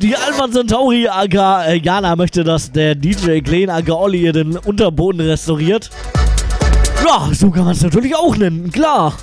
Die 0.01 0.17
Alpha 0.17 0.51
Centauri 0.51 1.07
aka 1.09 1.65
äh, 1.65 1.79
Jana 1.79 2.17
möchte, 2.17 2.43
dass 2.45 2.73
der 2.73 2.95
DJ 2.95 3.41
Klein 3.41 3.71
aka 3.71 3.93
Olli 3.93 4.23
ihr 4.23 4.33
den 4.33 4.57
Unterboden 4.57 5.21
restauriert. 5.21 5.91
Ja, 7.07 7.29
so 7.33 7.51
kann 7.51 7.65
man 7.65 7.73
es 7.73 7.83
natürlich 7.83 8.15
auch 8.17 8.37
nennen, 8.37 8.71
klar. 8.73 9.15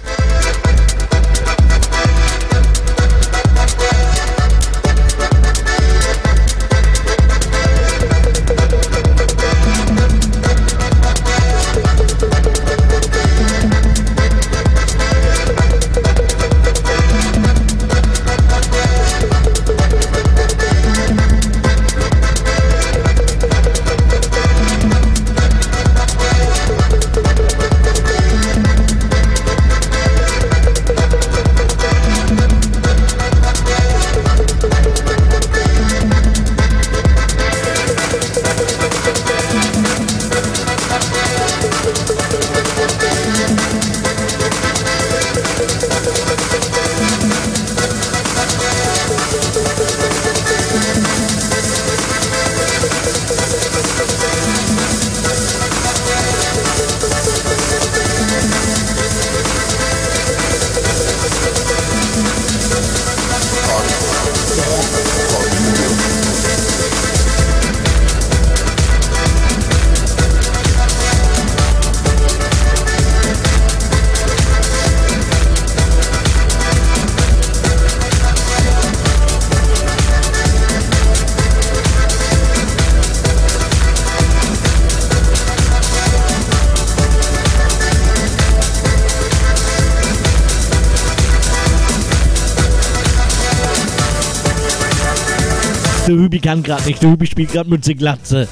Der 96.25 96.29
Hübi 96.29 96.39
kann 96.39 96.63
gerade 96.63 96.85
nicht. 96.85 97.03
Der 97.03 97.11
Hübi 97.11 97.27
spielt 97.27 97.51
gerade 97.51 97.69
Mütze 97.69 97.93
Glatze. 97.93 98.47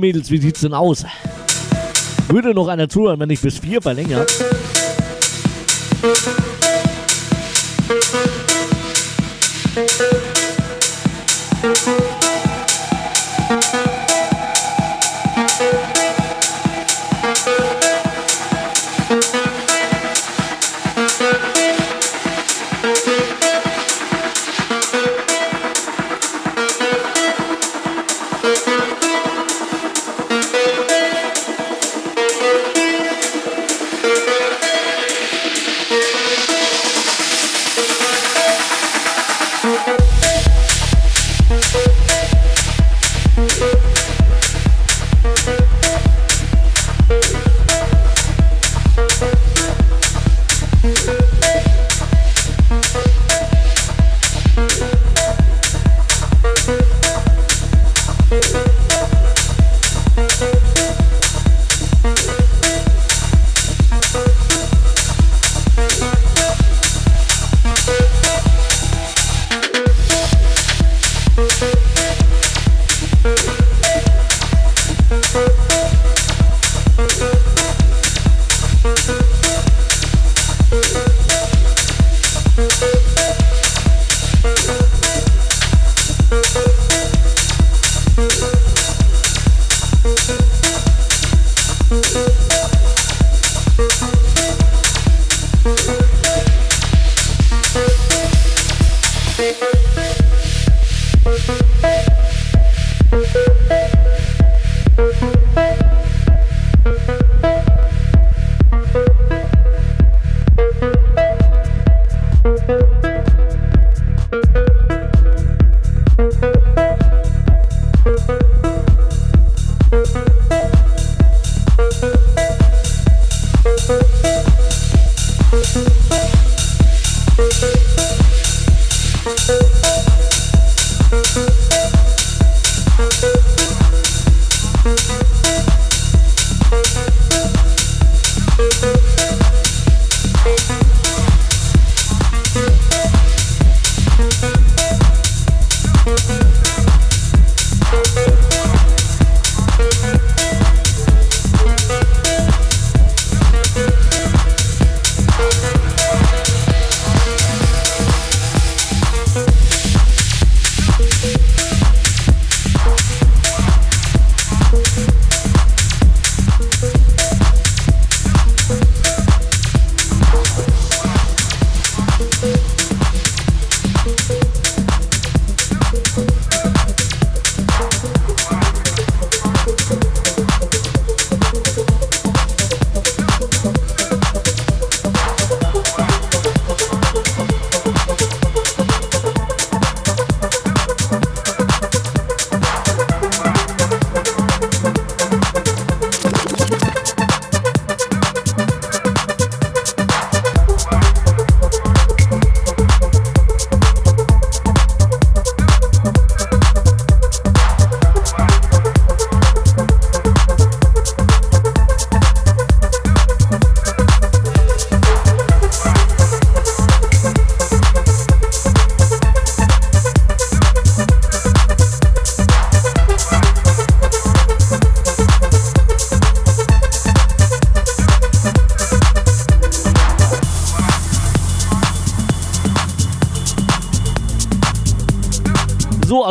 Mädels, 0.00 0.30
wie 0.30 0.38
sieht's 0.38 0.60
denn 0.60 0.74
aus? 0.74 1.04
Würde 2.28 2.54
noch 2.54 2.68
einer 2.68 2.88
zuhören, 2.88 3.20
wenn 3.20 3.30
ich 3.30 3.40
bis 3.40 3.58
vier 3.58 3.82
verlängert? 3.82 4.32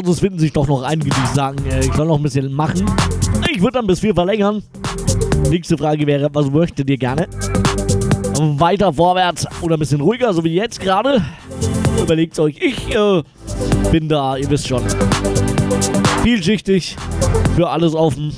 Es 0.10 0.20
finden 0.20 0.40
sich 0.40 0.54
doch 0.54 0.68
noch 0.68 0.84
einige, 0.84 1.10
die 1.10 1.36
sagen, 1.36 1.58
äh, 1.70 1.80
ich 1.82 1.94
soll 1.94 2.08
noch 2.08 2.18
ein 2.18 2.24
bisschen 2.24 2.52
machen. 2.54 2.86
Ich 3.52 3.62
würde 3.62 3.74
dann 3.80 3.88
bis 3.88 4.00
vier 4.00 4.14
verlängern. 4.14 4.64
Nächste 5.50 5.78
Frage 5.78 6.06
wäre, 6.06 6.30
was 6.34 6.50
möchtet 6.50 6.90
ihr 6.90 6.98
gerne? 6.98 7.28
Weiter 8.40 8.94
vorwärts 8.94 9.46
oder 9.62 9.76
ein 9.76 9.80
bisschen 9.80 10.02
ruhiger, 10.02 10.34
so 10.34 10.44
wie 10.44 10.54
jetzt 10.54 10.80
gerade? 10.80 11.22
Überlegt 12.02 12.40
euch, 12.40 12.56
ich 12.60 12.96
äh, 12.96 13.24
bin 13.92 14.08
da, 14.08 14.38
ihr 14.38 14.50
wisst 14.50 14.68
schon. 14.68 14.84
Vielschichtig, 16.24 16.96
für 17.56 17.70
alles 17.70 17.94
offen. 17.94 18.34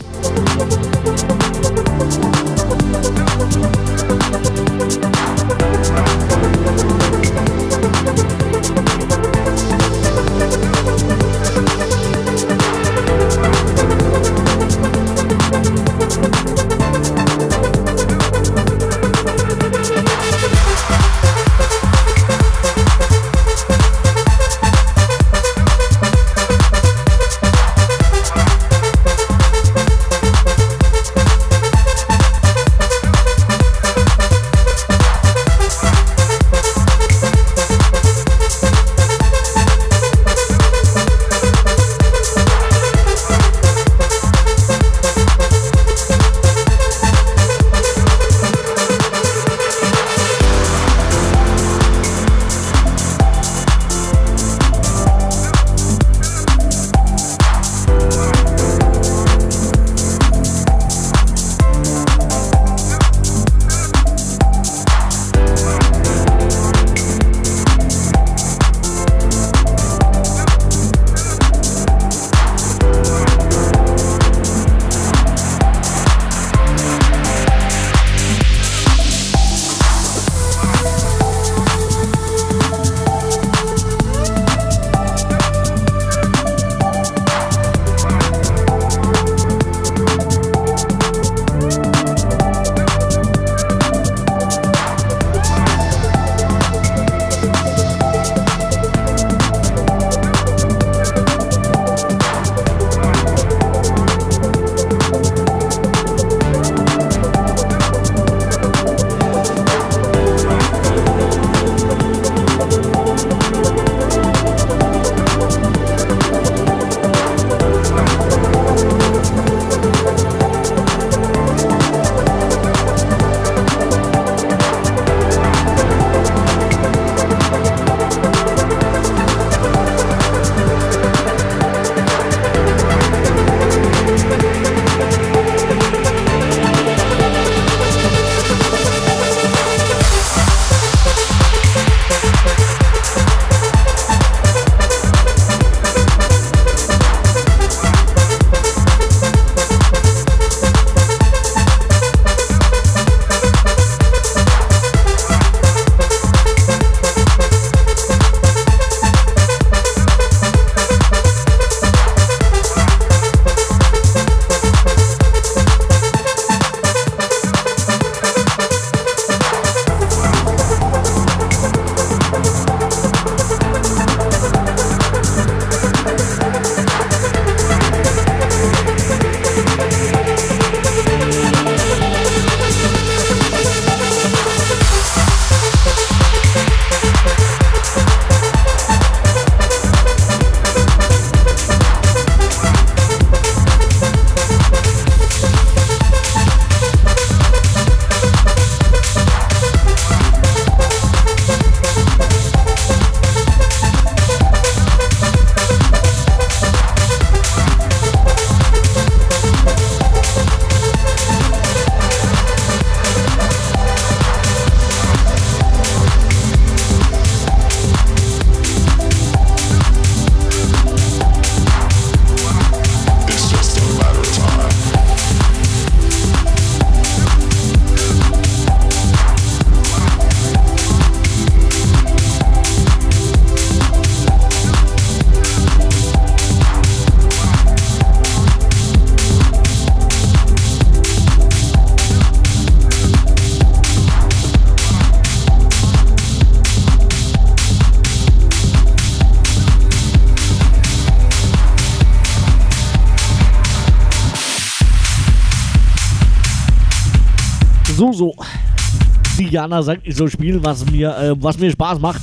Indianer 259.62 259.84
sagt, 259.84 260.08
ich 260.08 260.16
soll 260.16 260.30
spielen, 260.30 260.64
was 260.64 260.90
mir, 260.90 261.16
äh, 261.16 261.36
was 261.40 261.58
mir 261.60 261.70
Spaß 261.70 262.00
macht. 262.00 262.22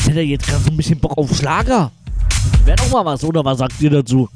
Ich 0.00 0.08
hätte 0.08 0.20
jetzt 0.20 0.46
gerade 0.46 0.62
so 0.62 0.70
ein 0.70 0.76
bisschen 0.76 0.98
Bock 0.98 1.16
auf 1.16 1.34
Schlager. 1.34 1.90
Wäre 2.66 2.76
doch 2.76 2.90
mal 2.90 3.04
was, 3.04 3.24
oder 3.24 3.42
was 3.42 3.58
sagt 3.58 3.80
ihr 3.80 3.88
dazu? 3.88 4.28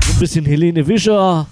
So 0.00 0.12
ein 0.12 0.18
bisschen 0.18 0.44
Helene 0.44 0.84
Fischer, 0.84 1.46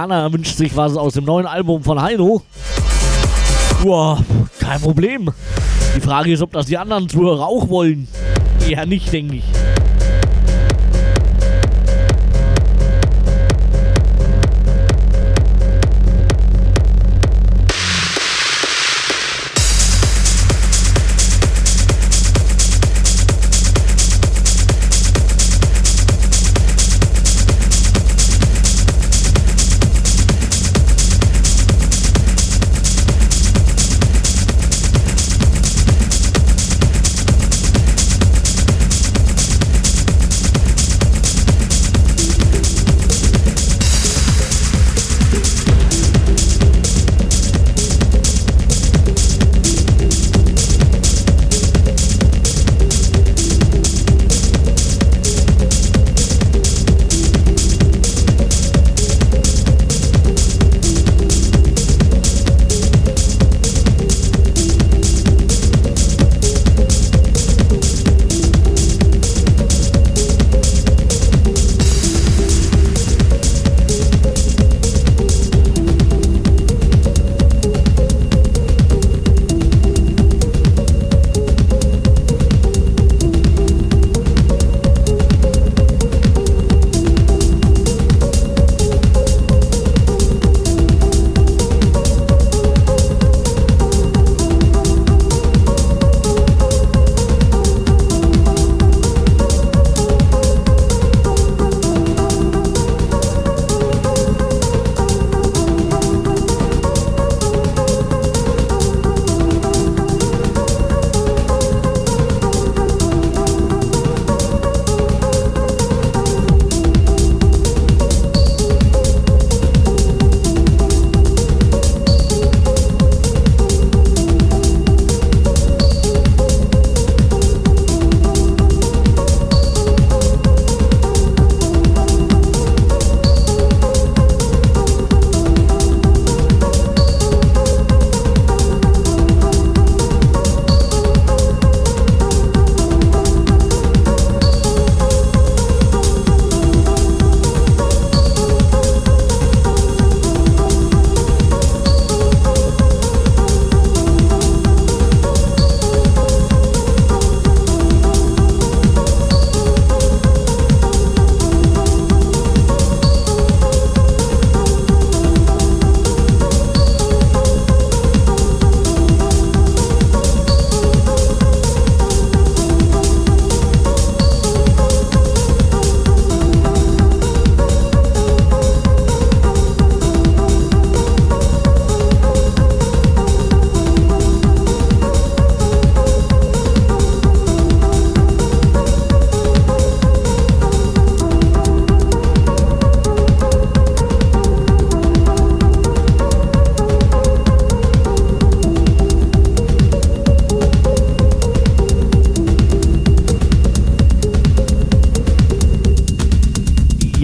Diana 0.00 0.32
wünscht 0.32 0.56
sich 0.56 0.74
was 0.74 0.96
aus 0.96 1.12
dem 1.12 1.26
neuen 1.26 1.44
Album 1.44 1.82
von 1.82 2.00
Heino. 2.00 2.40
Boah, 3.82 4.18
kein 4.58 4.80
Problem. 4.80 5.28
Die 5.94 6.00
Frage 6.00 6.32
ist, 6.32 6.40
ob 6.40 6.52
das 6.52 6.64
die 6.64 6.78
anderen 6.78 7.06
Zuhörer 7.06 7.46
auch 7.46 7.68
wollen. 7.68 8.08
Eher 8.66 8.86
nicht, 8.86 9.12
denke 9.12 9.36
ich. 9.36 9.44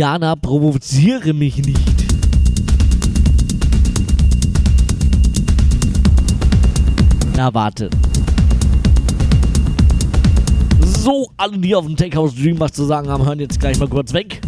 Jana, 0.06 0.36
provoziere 0.36 1.32
mich 1.32 1.56
nicht. 1.66 2.06
Na, 7.36 7.52
warte. 7.52 7.90
So, 10.80 11.28
alle, 11.36 11.58
die 11.58 11.74
auf 11.74 11.86
dem 11.86 11.96
Tech 11.96 12.12
Dream 12.12 12.60
was 12.60 12.70
zu 12.70 12.84
sagen 12.84 13.08
haben, 13.08 13.26
hören 13.26 13.40
jetzt 13.40 13.58
gleich 13.58 13.80
mal 13.80 13.88
kurz 13.88 14.12
weg. 14.12 14.45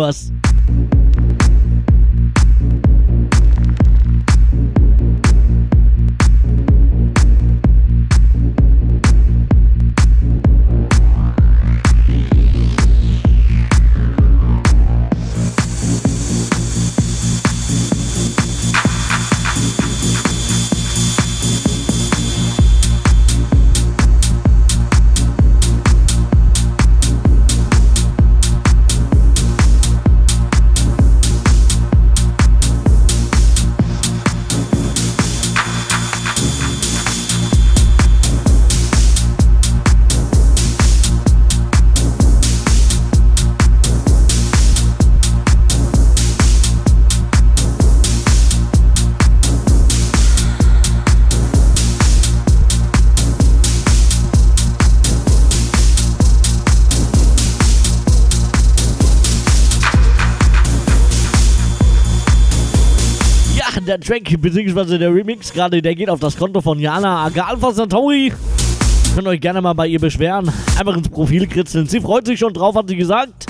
War 0.00 0.29
der 63.90 63.98
Track 63.98 64.40
bzw. 64.40 64.98
der 64.98 65.12
Remix 65.12 65.52
gerade, 65.52 65.82
der 65.82 65.96
geht 65.96 66.08
auf 66.08 66.20
das 66.20 66.36
Konto 66.36 66.60
von 66.60 66.78
Jana 66.78 67.24
Agalfa 67.24 67.72
Santori. 67.72 68.32
Könnt 69.16 69.26
euch 69.26 69.40
gerne 69.40 69.60
mal 69.60 69.72
bei 69.72 69.88
ihr 69.88 69.98
beschweren. 69.98 70.48
Einfach 70.78 70.96
ins 70.96 71.08
Profil 71.08 71.48
kritzeln. 71.48 71.88
Sie 71.88 71.98
freut 72.00 72.24
sich 72.24 72.38
schon 72.38 72.52
drauf, 72.52 72.76
hat 72.76 72.88
sie 72.88 72.94
gesagt. 72.94 73.49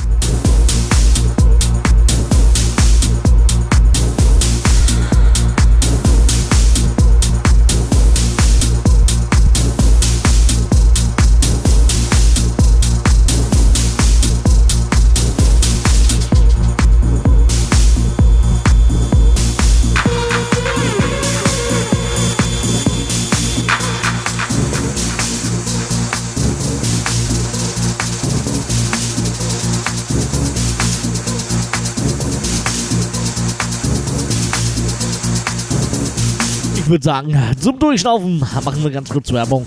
Würde 36.90 37.04
sagen, 37.04 37.36
zum 37.60 37.78
Durchlaufen 37.78 38.40
machen 38.40 38.82
wir 38.82 38.90
ganz 38.90 39.08
kurz 39.08 39.32
Werbung. 39.32 39.64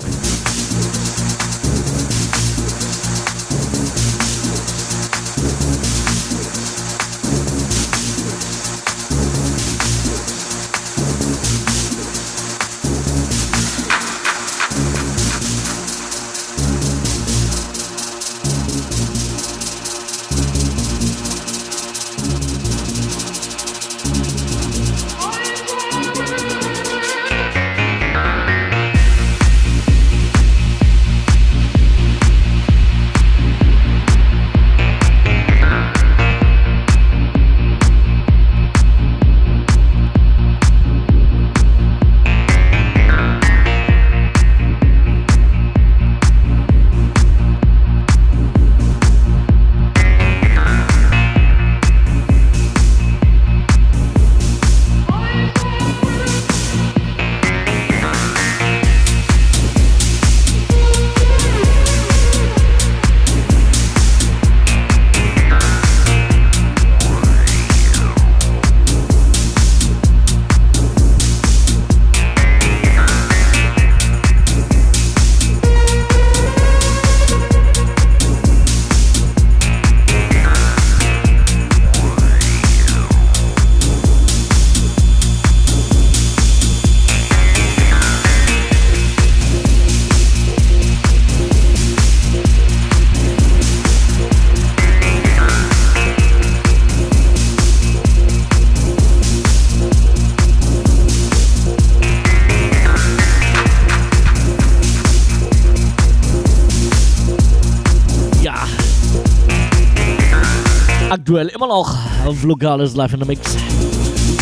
Aktuell 111.44 111.50
immer 111.50 111.68
noch 111.68 111.98
auf 112.26 112.44
Lokales 112.44 112.96
Live 112.96 113.14
in 113.14 113.20
the 113.20 113.26
Mix. 113.26 113.58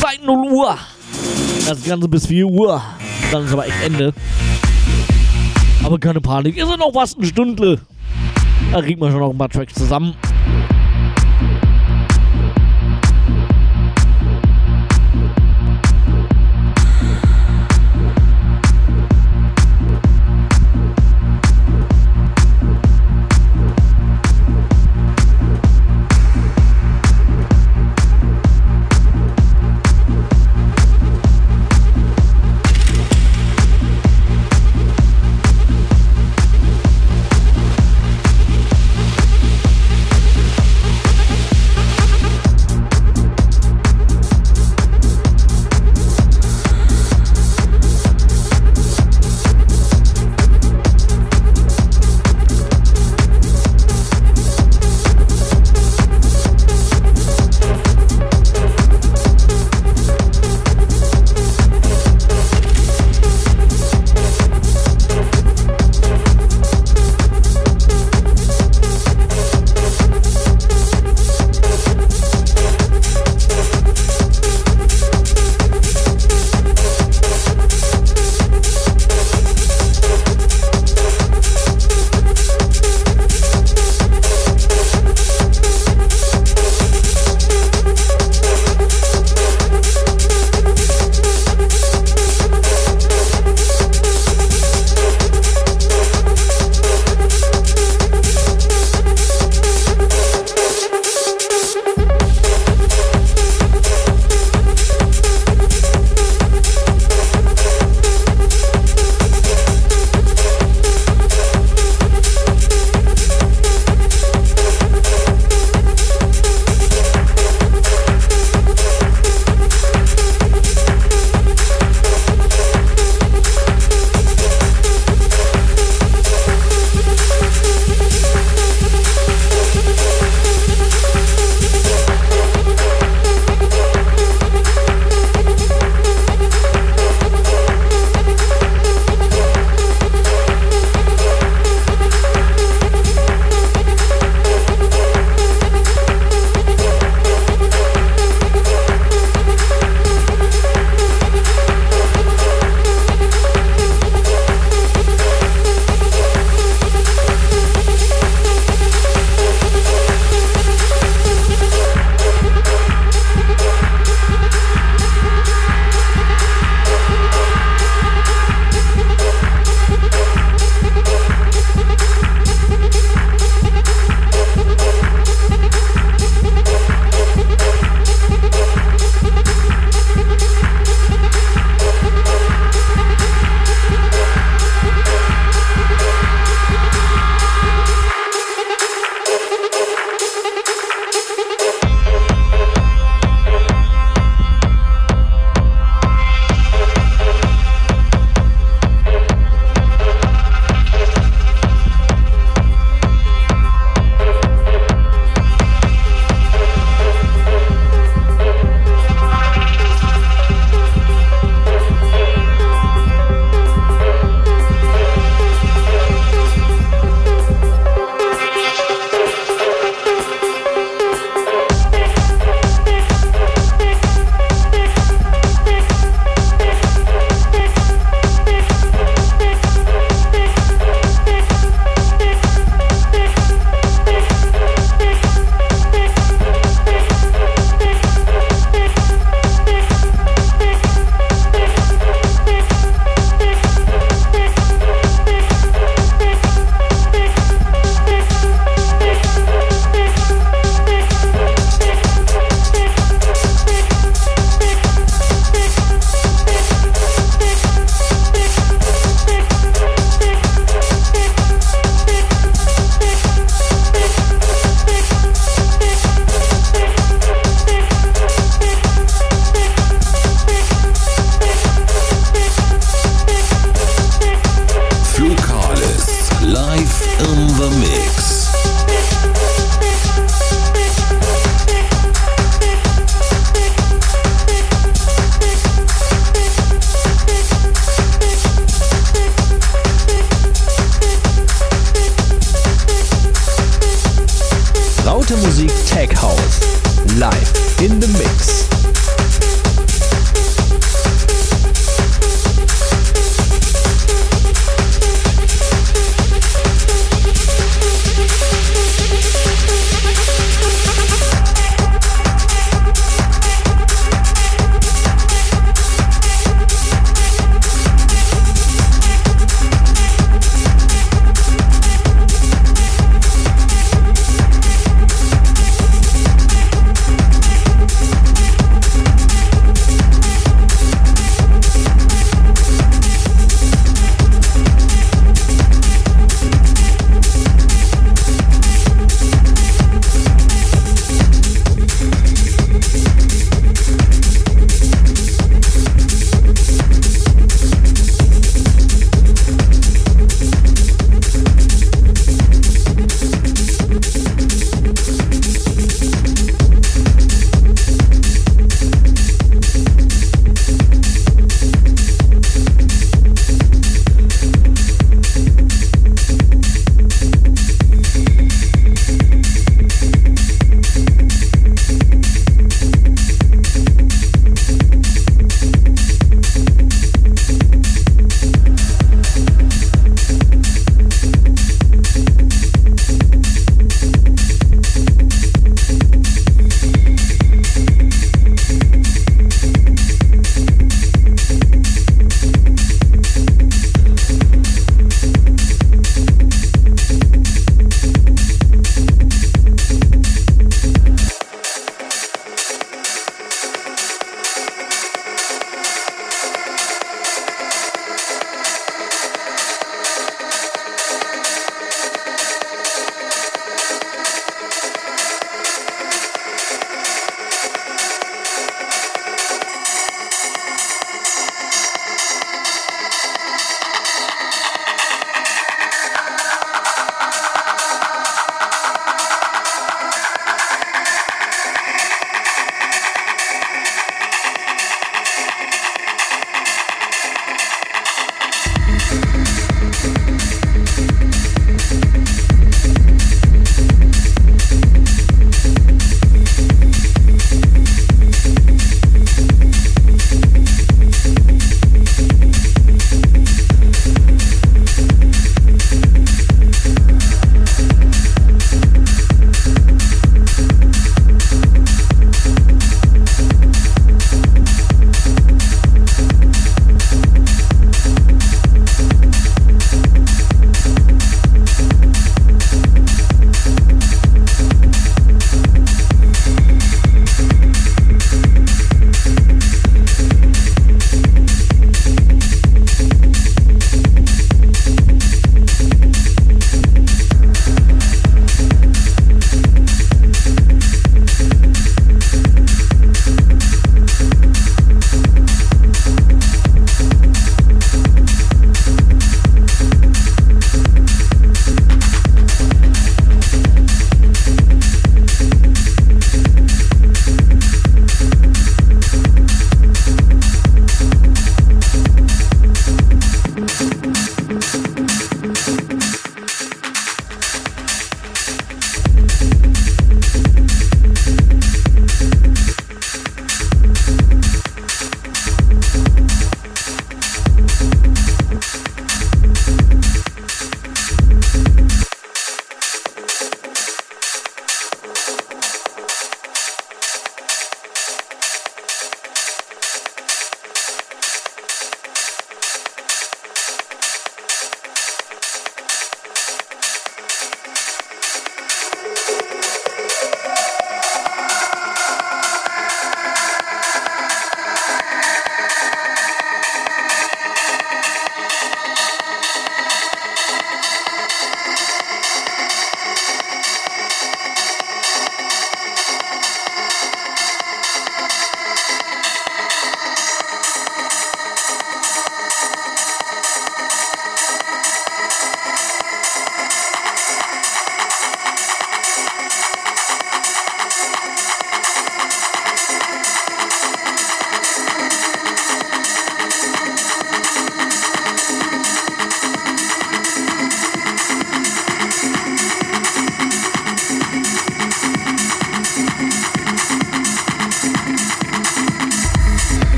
Seit 0.00 0.24
0 0.24 0.52
Uhr. 0.52 0.76
Das 1.66 1.82
Ganze 1.84 2.08
bis 2.08 2.26
4 2.26 2.46
Uhr. 2.46 2.82
Dann 3.32 3.44
ist 3.44 3.52
aber 3.52 3.66
echt 3.66 3.82
Ende. 3.84 4.12
Aber 5.82 5.98
keine 5.98 6.20
Panik. 6.20 6.56
Ist 6.56 6.68
ja 6.68 6.76
noch 6.76 6.92
fast 6.92 7.16
eine 7.16 7.26
Stunde. 7.26 7.80
Da 8.72 8.82
kriegt 8.82 9.00
man 9.00 9.10
schon 9.10 9.20
noch 9.20 9.30
ein 9.30 9.38
paar 9.38 9.48
Tracks 9.48 9.74
zusammen. 9.74 10.14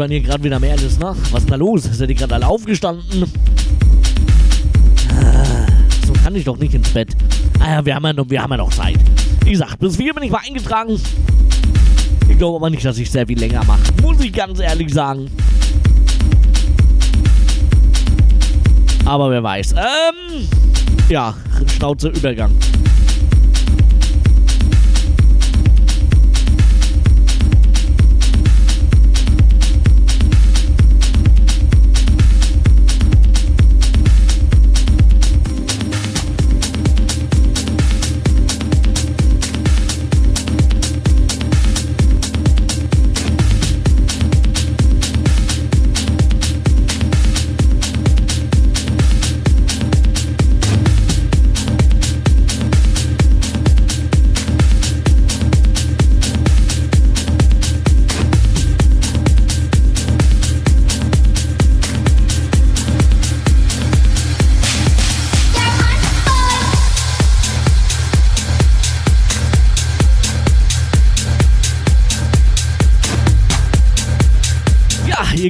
waren 0.00 0.10
hier 0.10 0.22
gerade 0.22 0.42
wieder 0.42 0.58
mehr 0.58 0.72
alles, 0.72 0.98
ne? 0.98 1.14
Was 1.30 1.42
ist 1.42 1.50
da 1.50 1.56
los? 1.56 1.82
Sind 1.82 2.08
die 2.08 2.14
gerade 2.14 2.34
alle 2.34 2.46
aufgestanden? 2.46 3.30
Ah, 5.10 5.66
so 6.06 6.14
kann 6.24 6.34
ich 6.34 6.44
doch 6.44 6.56
nicht 6.56 6.72
ins 6.72 6.88
Bett. 6.88 7.10
Ah 7.58 7.74
ja, 7.74 7.84
wir 7.84 7.94
haben 7.94 8.04
ja 8.06 8.12
noch, 8.14 8.30
wir 8.30 8.42
haben 8.42 8.50
ja 8.50 8.56
noch 8.56 8.72
Zeit. 8.72 8.98
Wie 9.44 9.50
gesagt, 9.50 9.78
bis 9.78 9.96
vier 9.96 10.14
bin 10.14 10.22
ich 10.22 10.30
mal 10.30 10.40
eingetragen. 10.46 10.98
Ich 12.30 12.38
glaube 12.38 12.56
aber 12.56 12.70
nicht, 12.70 12.82
dass 12.82 12.96
ich 12.96 13.10
sehr 13.10 13.26
viel 13.26 13.38
länger 13.38 13.62
mache. 13.64 13.82
Muss 14.00 14.18
ich 14.20 14.32
ganz 14.32 14.58
ehrlich 14.58 14.90
sagen. 14.90 15.30
Aber 19.04 19.30
wer 19.30 19.42
weiß. 19.42 19.72
Ähm, 19.72 20.48
ja, 21.10 21.34
Schnauze 21.76 22.08
Übergang. 22.08 22.52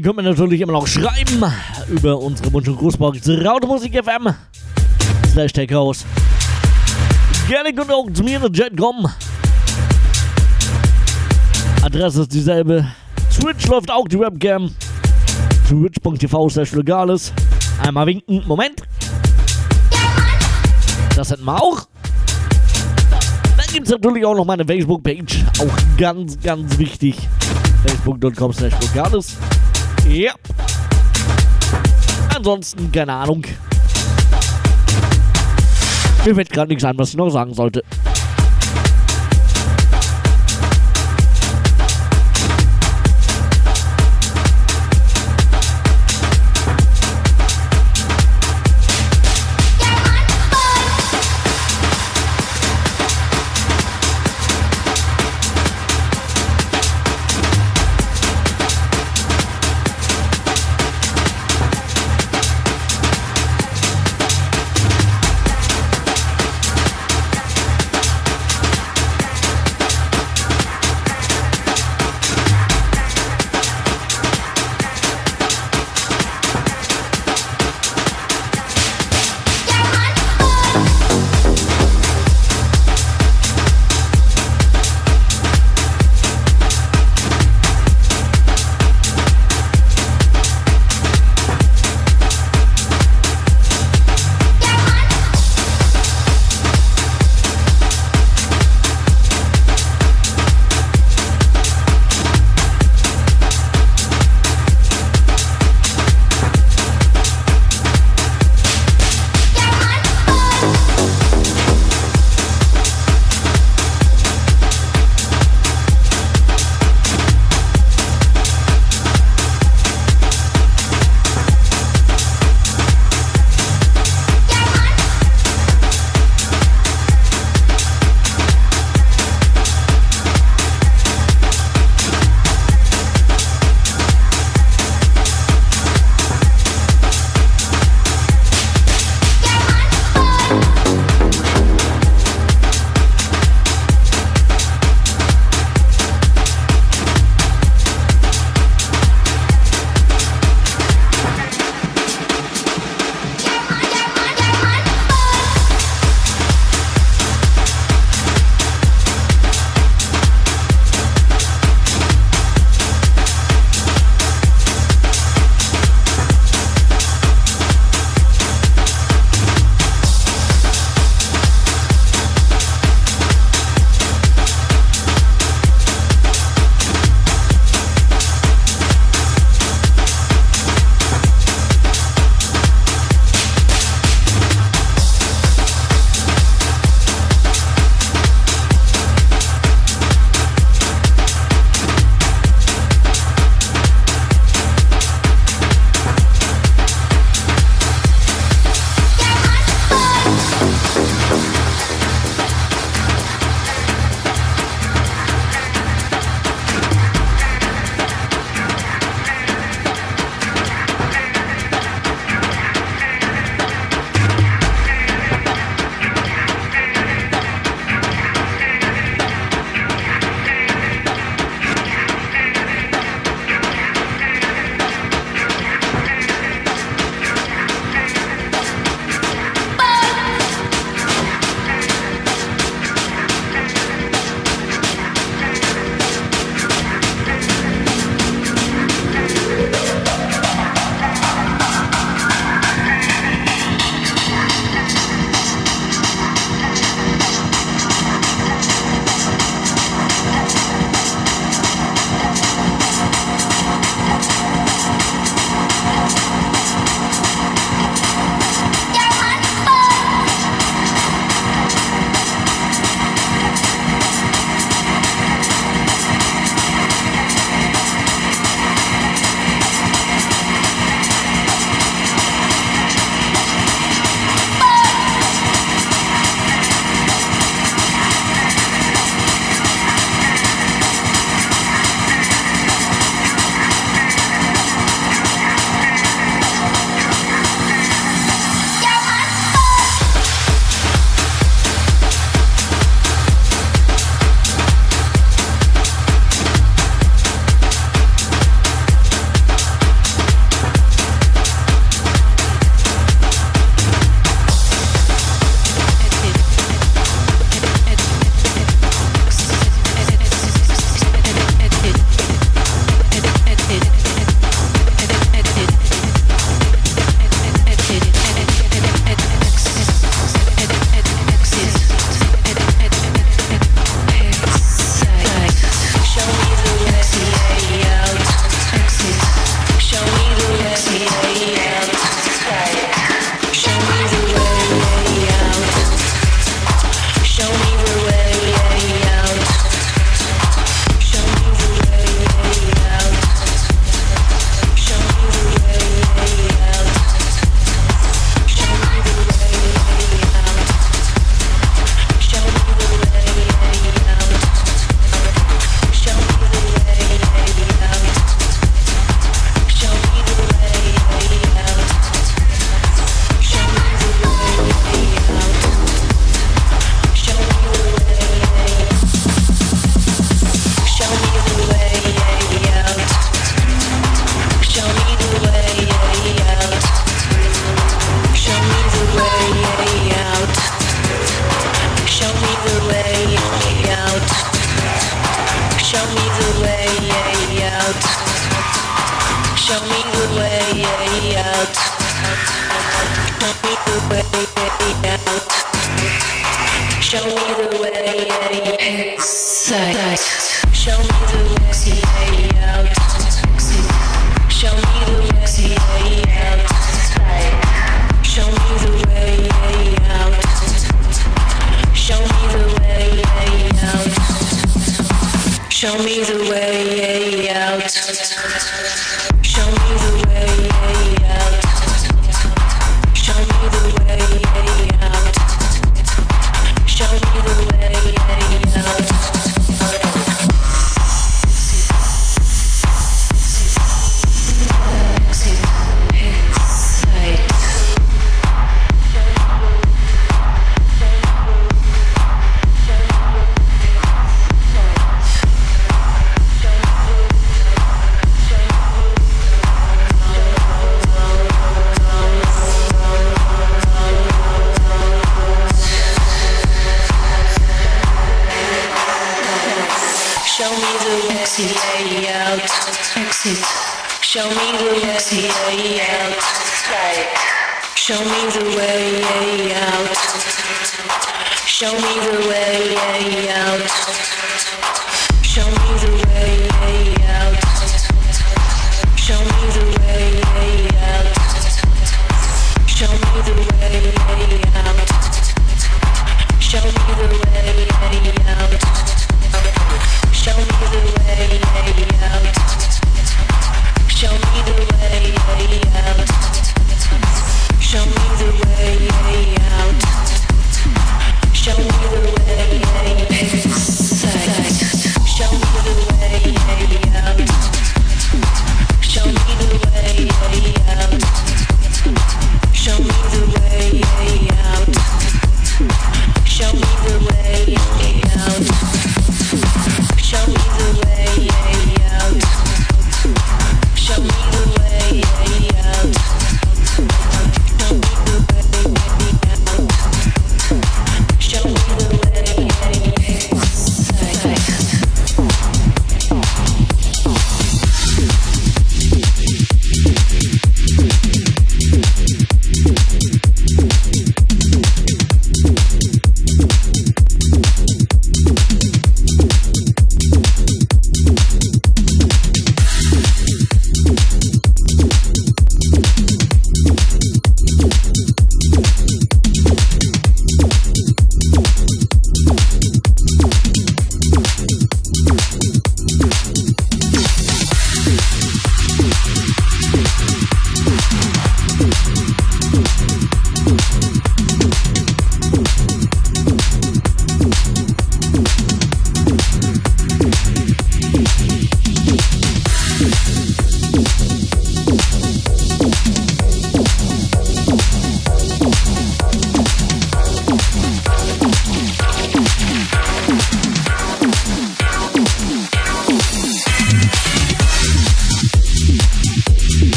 Ihr 0.00 0.04
könnt 0.04 0.16
mir 0.16 0.22
natürlich 0.22 0.62
immer 0.62 0.72
noch 0.72 0.86
schreiben 0.86 1.44
über 1.88 2.18
unsere 2.18 2.50
Wunsch- 2.54 2.68
und 2.68 2.78
Grußbox 2.78 3.28
Rautemusik 3.28 4.02
FM 4.02 4.32
slash 5.30 5.52
Techhouse. 5.52 6.06
Gerne 7.46 7.74
könnt 7.74 7.90
ihr 7.90 7.94
auch 7.94 8.10
zu 8.10 8.22
mir 8.22 8.42
in 8.42 8.50
Chat 8.50 8.74
kommen. 8.78 9.06
Adresse 11.82 12.22
ist 12.22 12.32
dieselbe. 12.32 12.86
Twitch 13.38 13.66
läuft 13.66 13.90
auch 13.90 14.08
die 14.08 14.18
Webcam. 14.18 14.74
Twitch.tv 15.68 16.48
slash 16.48 16.72
legales. 16.72 17.34
Einmal 17.86 18.06
winken. 18.06 18.42
Moment. 18.46 18.80
Das 21.14 21.30
hätten 21.30 21.44
wir 21.44 21.62
auch. 21.62 21.86
Dann 23.54 23.66
gibt 23.70 23.86
es 23.86 23.92
natürlich 23.92 24.24
auch 24.24 24.34
noch 24.34 24.46
meine 24.46 24.64
Facebook-Page. 24.64 25.44
Auch 25.58 25.98
ganz, 25.98 26.40
ganz 26.40 26.78
wichtig. 26.78 27.28
Facebook.com 27.84 28.54
slash 28.54 28.72
legales. 28.80 29.36
Ja. 30.10 30.32
Ansonsten, 32.34 32.90
keine 32.90 33.12
Ahnung. 33.12 33.44
Mir 36.24 36.34
fällt 36.34 36.50
gerade 36.50 36.68
nichts 36.68 36.82
ein, 36.82 36.98
was 36.98 37.10
ich 37.10 37.16
noch 37.16 37.30
sagen 37.30 37.54
sollte. 37.54 37.84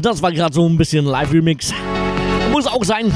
Das 0.00 0.22
war 0.22 0.32
gerade 0.32 0.54
so 0.54 0.66
ein 0.68 0.76
bisschen 0.76 1.04
Live-Remix. 1.04 1.72
Muss 2.50 2.66
auch 2.66 2.84
sein. 2.84 3.12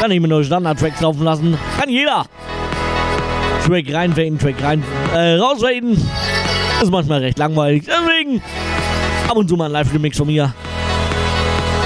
Kann 0.00 0.10
ich 0.10 0.20
mir 0.20 0.28
nur 0.28 0.44
Standard-Tracks 0.44 1.00
laufen 1.00 1.24
lassen. 1.24 1.58
Kann 1.78 1.88
jeder. 1.88 2.24
Track 3.66 3.92
reinfaden, 3.92 4.38
Track 4.38 4.62
rein, 4.62 4.82
äh, 5.14 5.34
rausfaden. 5.34 5.92
Ist 6.82 6.90
manchmal 6.90 7.20
recht 7.20 7.38
langweilig. 7.38 7.84
Deswegen 7.86 8.42
ab 9.28 9.36
und 9.36 9.48
zu 9.48 9.56
mal 9.56 9.66
ein 9.66 9.72
Live-Remix 9.72 10.16
von 10.16 10.26
mir. 10.26 10.54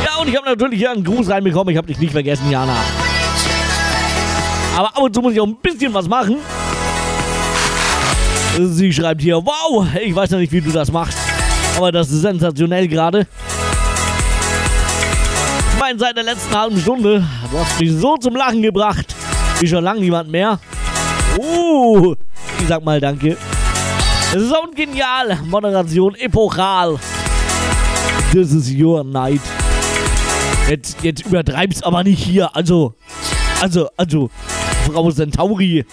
Ja, 0.05 0.20
und 0.20 0.28
ich 0.28 0.36
habe 0.36 0.48
natürlich 0.48 0.78
hier 0.78 0.92
einen 0.92 1.05
Gruß 1.05 1.28
reinbekommen. 1.28 1.73
Ich 1.73 1.76
habe 1.76 1.89
dich 1.89 1.98
nicht 1.98 2.12
vergessen, 2.12 2.50
Jana. 2.50 2.76
Aber 4.76 4.89
ab 4.89 5.00
und 5.00 5.14
zu 5.14 5.20
muss 5.20 5.32
ich 5.32 5.40
auch 5.40 5.47
ein 5.47 5.56
bisschen 5.56 5.92
was 5.92 6.08
machen. 6.08 6.36
Sie 8.56 8.92
schreibt 8.92 9.20
hier, 9.20 9.36
wow, 9.36 9.86
ich 10.00 10.14
weiß 10.14 10.31
noch 10.31 10.39
nicht, 10.39 10.52
wie 10.52 10.60
du 10.60 10.70
das 10.70 10.92
machst. 10.92 11.18
Aber 11.76 11.90
das 11.90 12.10
ist 12.10 12.23
sensationell 12.23 12.86
gerade. 12.86 13.26
Meine, 15.94 16.06
seit 16.06 16.16
der 16.16 16.24
letzten 16.24 16.58
halben 16.58 16.81
Stunde, 16.81 17.24
du 17.52 17.58
hast 17.58 17.78
mich 17.78 17.92
so 17.92 18.16
zum 18.16 18.34
Lachen 18.34 18.62
gebracht, 18.62 19.14
wie 19.60 19.68
schon 19.68 19.84
lange 19.84 20.00
niemand 20.00 20.28
mehr. 20.28 20.58
Uh, 21.39 22.16
ich 22.60 22.66
sag 22.66 22.84
mal 22.84 23.00
danke. 23.00 23.36
So 24.32 24.56
genial. 24.74 25.39
Moderation 25.44 26.16
epochal. 26.16 26.98
This 28.32 28.52
is 28.52 28.74
your 28.76 29.05
night. 29.05 29.40
Jetzt, 30.68 30.97
jetzt 31.05 31.26
übertreib's 31.26 31.81
aber 31.84 32.02
nicht 32.02 32.24
hier. 32.24 32.55
Also, 32.56 32.94
also, 33.60 33.89
also, 33.97 34.31
Frau 34.86 35.12
Centauri. 35.12 35.84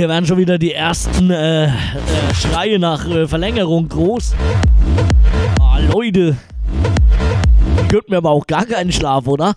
Hier 0.00 0.08
werden 0.08 0.24
schon 0.24 0.38
wieder 0.38 0.56
die 0.56 0.72
ersten 0.72 1.30
äh, 1.30 1.66
äh, 1.66 1.70
Schreie 2.34 2.78
nach 2.78 3.06
äh, 3.06 3.28
Verlängerung 3.28 3.86
groß. 3.86 4.34
Oh, 5.60 5.92
Leute. 5.92 6.38
Könnte 7.90 8.06
mir 8.08 8.16
aber 8.16 8.30
auch 8.30 8.46
gar 8.46 8.64
keinen 8.64 8.92
Schlaf, 8.92 9.26
oder? 9.26 9.52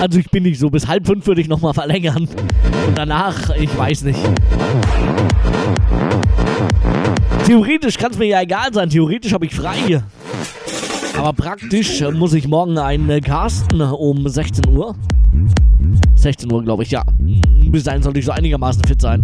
Also 0.00 0.20
ich 0.20 0.30
bin 0.30 0.44
nicht 0.44 0.60
so, 0.60 0.70
bis 0.70 0.86
halb 0.86 1.08
fünf 1.08 1.26
würde 1.26 1.40
ich 1.40 1.48
nochmal 1.48 1.74
verlängern. 1.74 2.28
Und 2.86 2.96
danach, 2.96 3.50
ich 3.56 3.76
weiß 3.76 4.02
nicht. 4.02 4.20
Theoretisch 7.46 7.96
kann 7.96 8.10
es 8.10 8.18
mir 8.18 8.26
ja 8.26 8.42
egal 8.42 8.74
sein. 8.74 8.90
Theoretisch 8.90 9.32
habe 9.32 9.46
ich 9.46 9.54
frei 9.54 9.76
hier. 9.86 10.02
Aber 11.16 11.32
praktisch 11.32 12.00
äh, 12.00 12.10
muss 12.10 12.34
ich 12.34 12.48
morgen 12.48 12.76
einen 12.76 13.08
äh, 13.08 13.20
casten 13.20 13.80
um 13.80 14.26
16 14.26 14.76
Uhr. 14.76 14.96
16 16.16 16.50
Uhr, 16.50 16.64
glaube 16.64 16.82
ich, 16.82 16.90
ja. 16.90 17.04
Bis 17.68 17.84
dahin 17.84 18.02
sollte 18.02 18.18
ich 18.18 18.24
so 18.24 18.32
einigermaßen 18.32 18.82
fit 18.84 19.00
sein. 19.00 19.22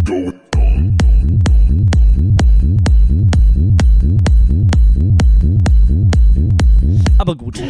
Aber 7.18 7.34
gut. 7.34 7.60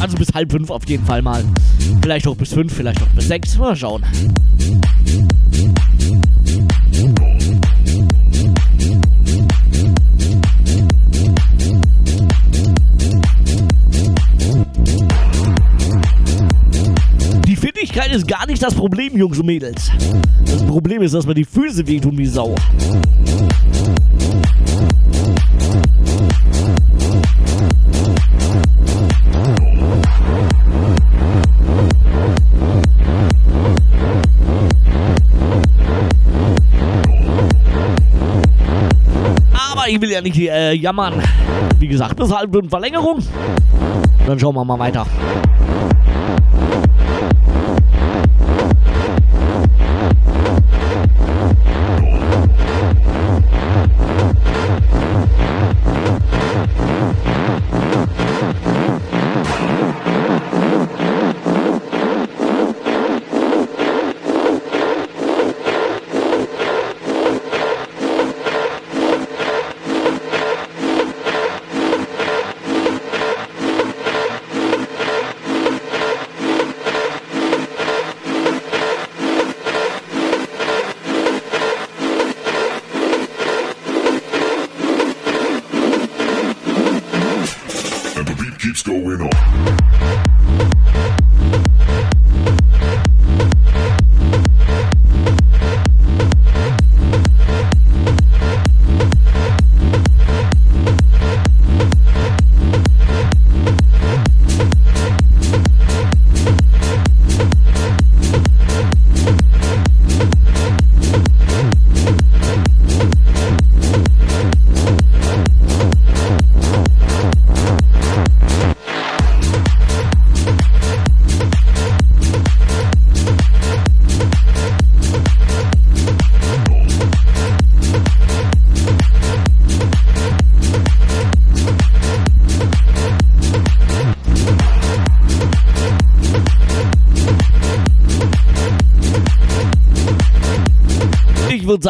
Also 0.00 0.16
bis 0.16 0.32
halb 0.32 0.50
fünf 0.50 0.70
auf 0.70 0.88
jeden 0.88 1.04
Fall 1.04 1.20
mal. 1.20 1.44
Vielleicht 2.00 2.26
auch 2.26 2.36
bis 2.36 2.54
fünf, 2.54 2.72
vielleicht 2.72 3.02
auch 3.02 3.08
bis 3.08 3.28
sechs. 3.28 3.58
Mal 3.58 3.76
schauen. 3.76 4.02
Nicht 18.62 18.70
das 18.70 18.78
Problem, 18.78 19.16
Jungs 19.16 19.40
und 19.40 19.46
Mädels. 19.46 19.90
Das 20.44 20.62
Problem 20.64 21.02
ist, 21.02 21.14
dass 21.14 21.26
mir 21.26 21.34
die 21.34 21.44
Füße 21.44 21.84
wehtun 21.86 22.16
wie 22.16 22.26
Sau. 22.26 22.54
Aber 39.72 39.88
ich 39.88 40.00
will 40.00 40.10
ja 40.10 40.20
nicht 40.20 40.38
äh, 40.38 40.72
jammern. 40.74 41.14
Wie 41.80 41.88
gesagt, 41.88 42.14
bis 42.16 42.32
halb 42.32 42.56
Verlängerung. 42.70 43.18
Dann 44.24 44.38
schauen 44.38 44.54
wir 44.54 44.64
mal 44.64 44.78
weiter. 44.78 45.04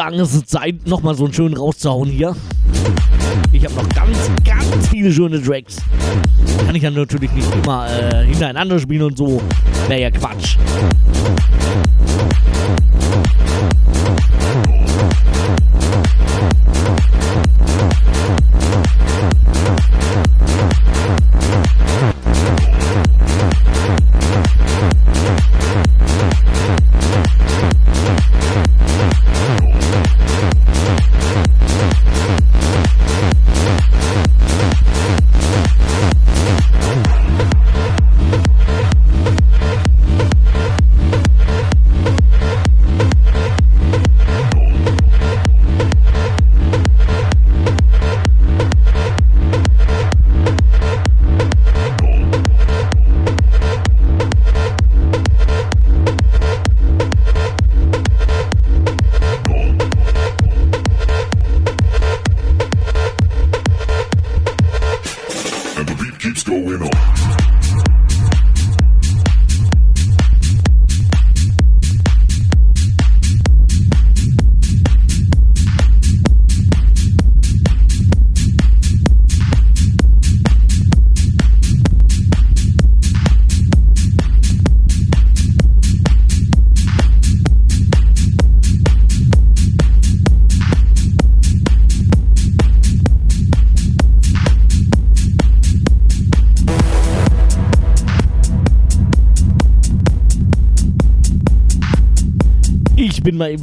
Sagen, 0.03 0.19
es 0.19 0.33
ist 0.33 0.49
Zeit, 0.49 0.85
nochmal 0.85 1.15
so 1.15 1.23
einen 1.23 1.33
schönen 1.33 1.55
rauszuhauen 1.55 2.09
hier. 2.09 2.35
Ich 3.53 3.63
habe 3.63 3.75
noch 3.75 3.87
ganz, 3.89 4.17
ganz 4.43 4.89
viele 4.89 5.09
schöne 5.13 5.41
Tracks. 5.41 5.77
Kann 6.65 6.75
ich 6.75 6.83
ja 6.83 6.91
natürlich 6.91 7.31
nicht 7.31 7.47
immer 7.55 7.87
äh, 7.89 8.25
hintereinander 8.25 8.79
spielen 8.79 9.03
und 9.03 9.17
so. 9.17 9.41
Wäre 9.87 10.01
ja 10.01 10.11
Quatsch. 10.11 10.57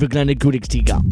Für 0.00 0.08
kleine 0.08 0.34
Königstiger. 0.34 1.02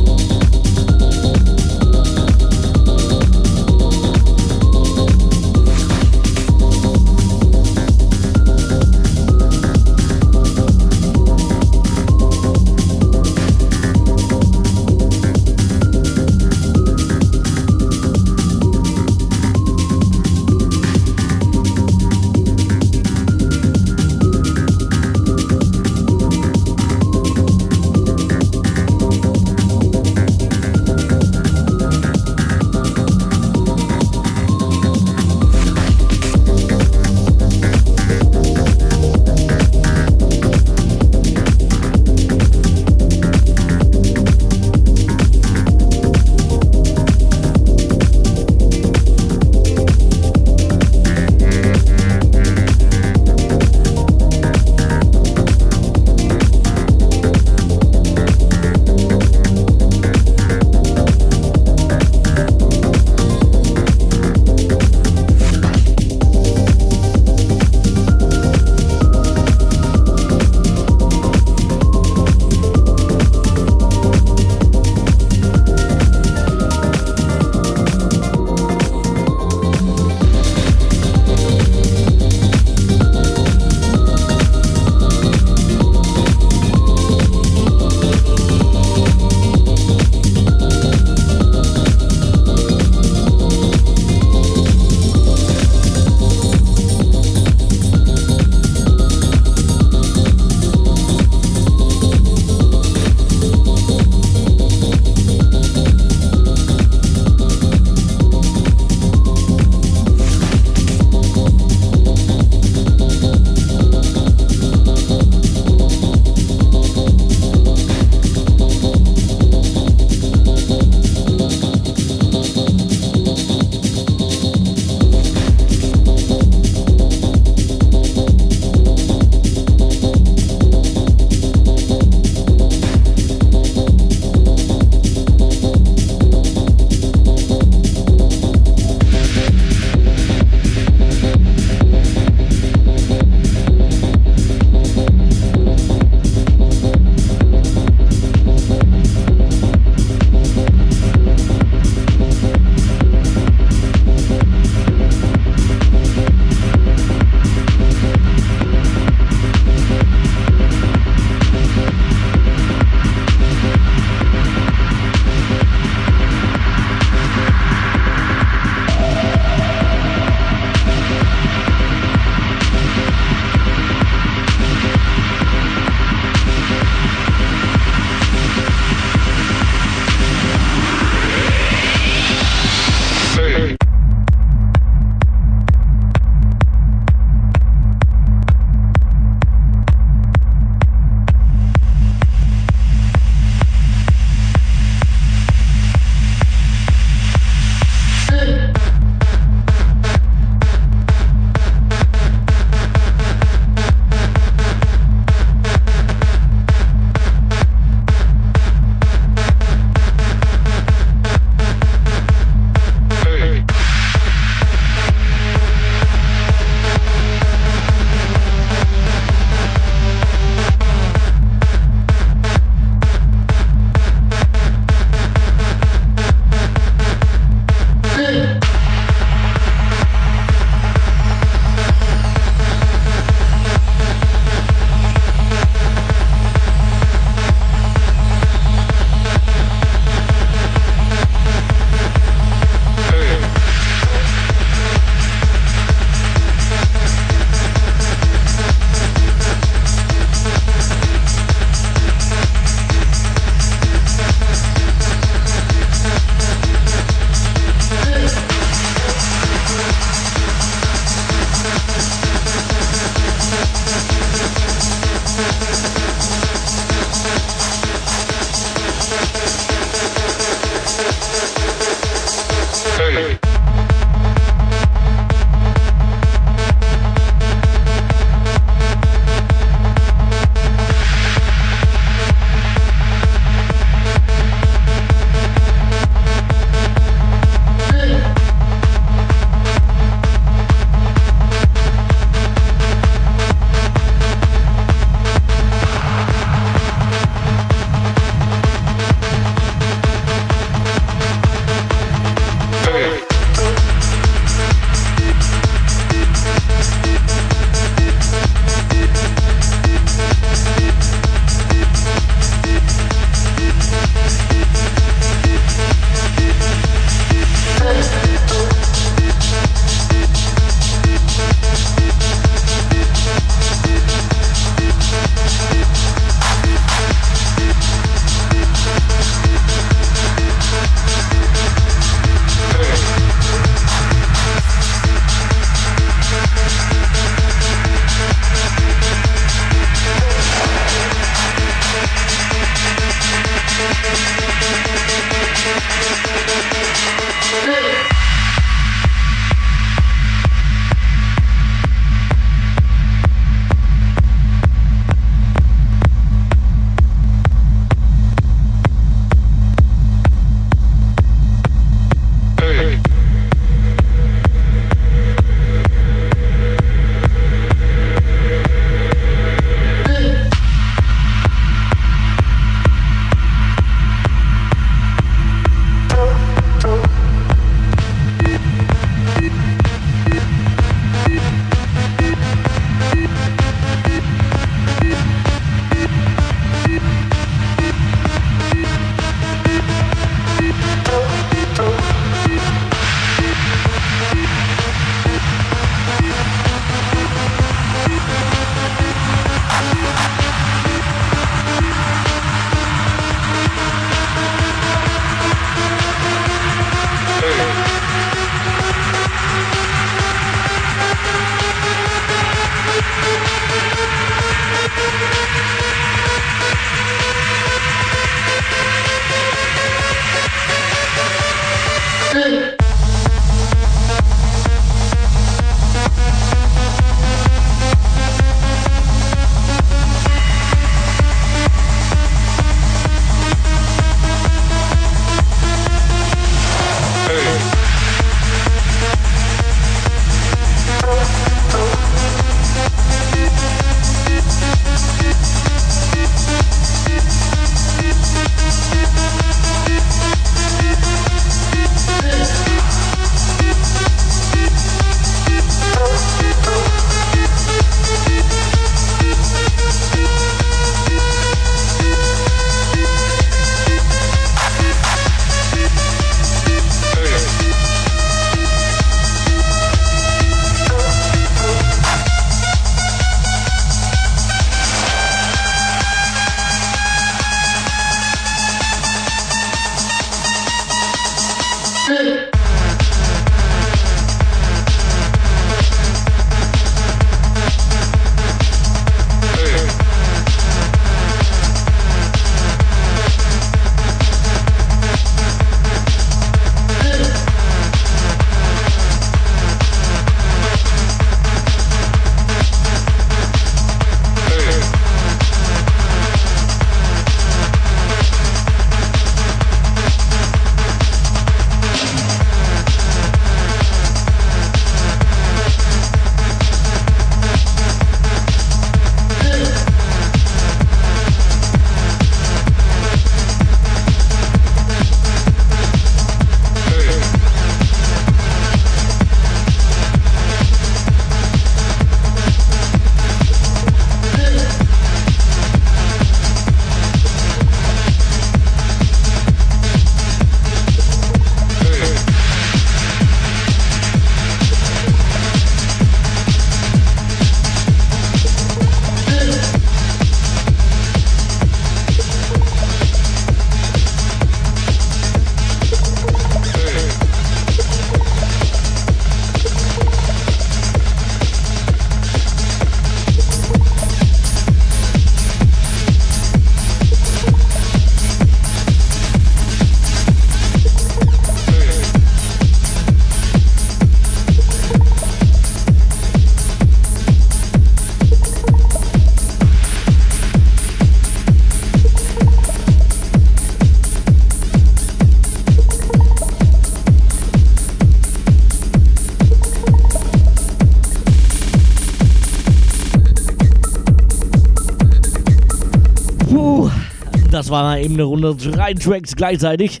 Das 597.66 597.72
war 597.72 597.82
mal 597.82 598.00
eben 598.00 598.14
eine 598.14 598.22
Runde. 598.22 598.54
Drei 598.54 598.94
Tracks 598.94 599.34
gleichzeitig. 599.34 600.00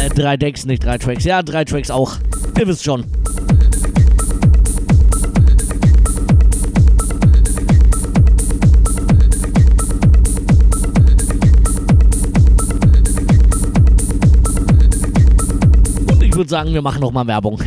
Äh, 0.00 0.08
drei 0.08 0.36
Decks, 0.36 0.66
nicht 0.66 0.84
drei 0.84 0.98
Tracks. 0.98 1.22
Ja, 1.24 1.40
drei 1.40 1.64
Tracks 1.64 1.92
auch. 1.92 2.16
Ihr 2.58 2.66
wisst 2.66 2.82
schon. 2.82 3.04
Und 16.08 16.20
ich 16.20 16.34
würde 16.34 16.50
sagen, 16.50 16.74
wir 16.74 16.82
machen 16.82 17.00
noch 17.00 17.12
mal 17.12 17.24
Werbung. 17.28 17.62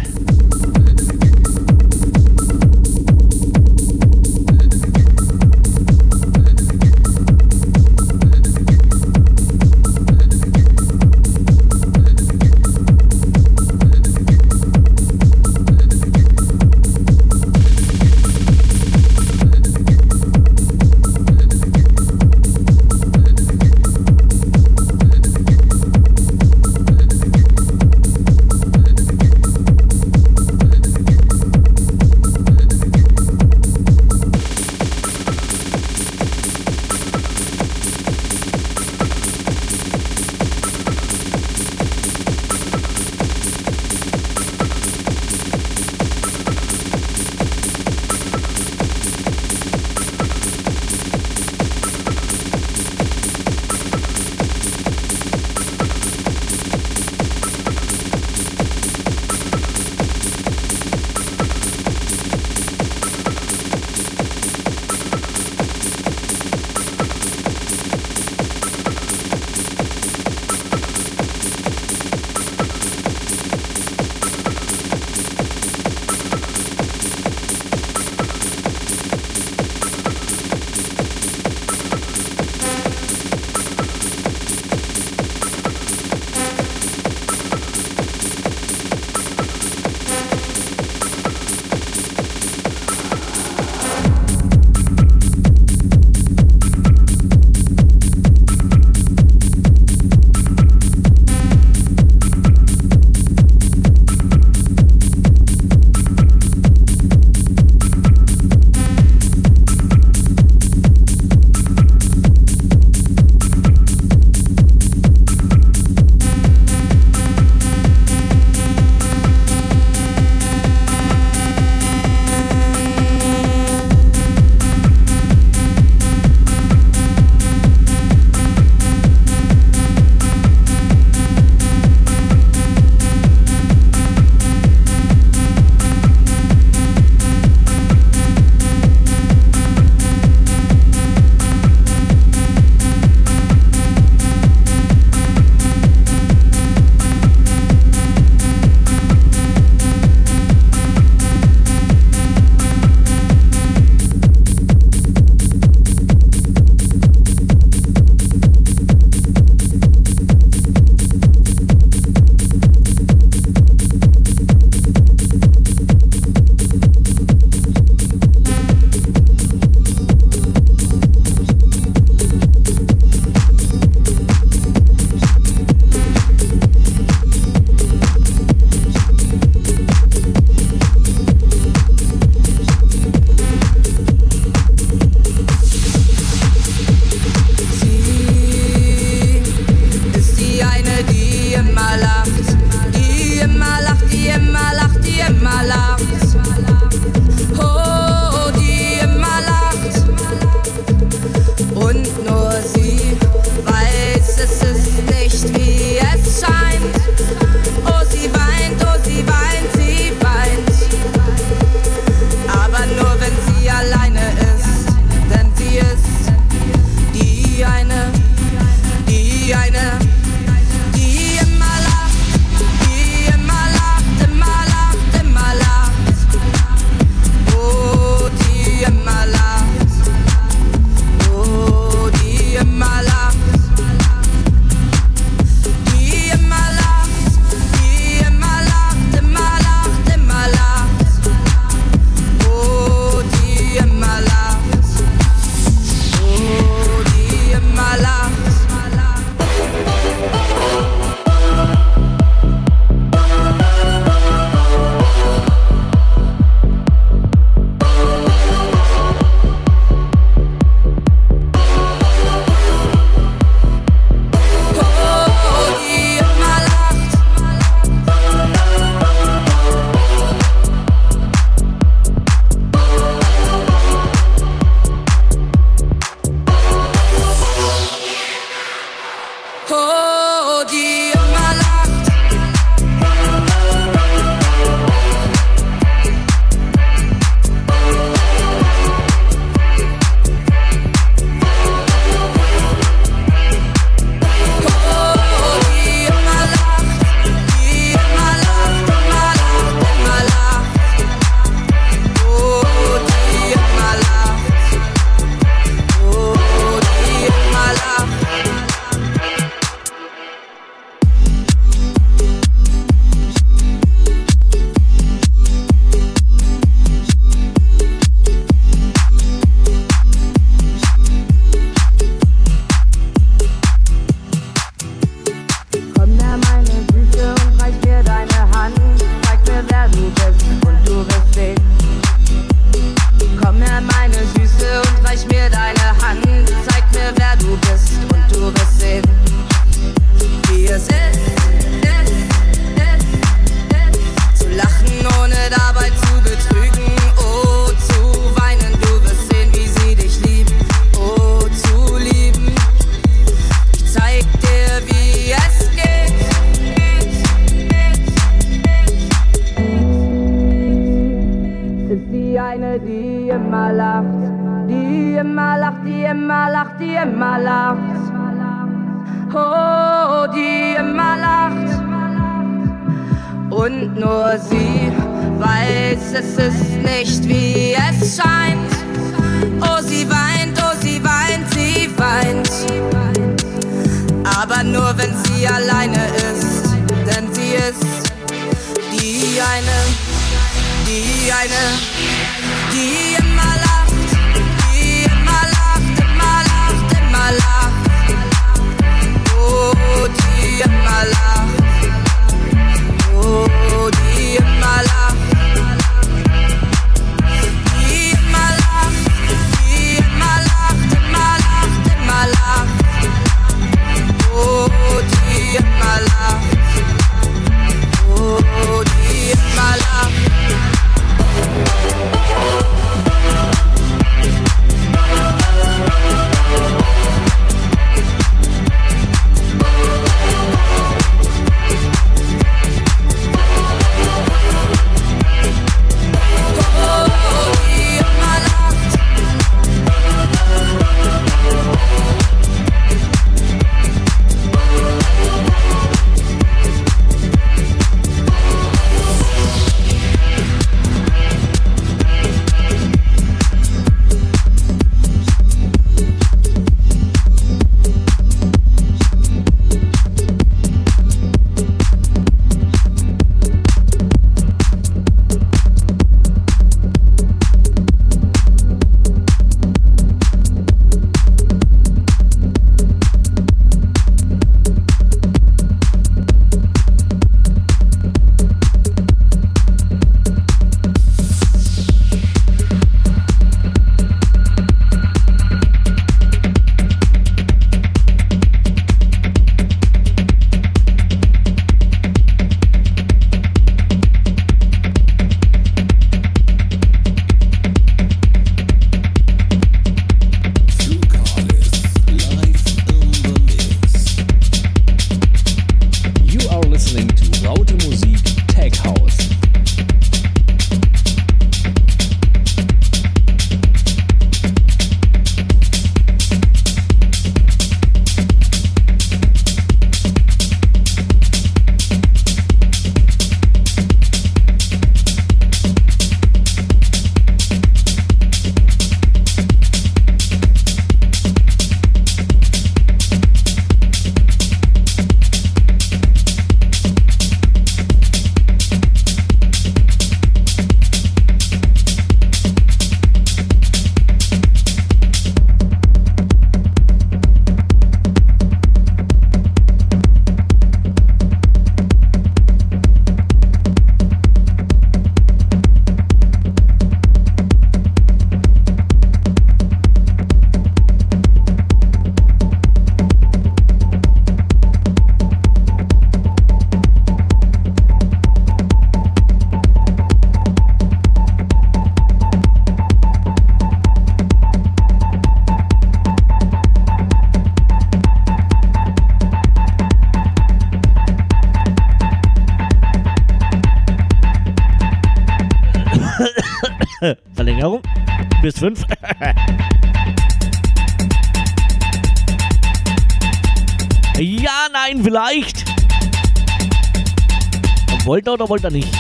Wollt 598.28 598.64
er 598.64 598.95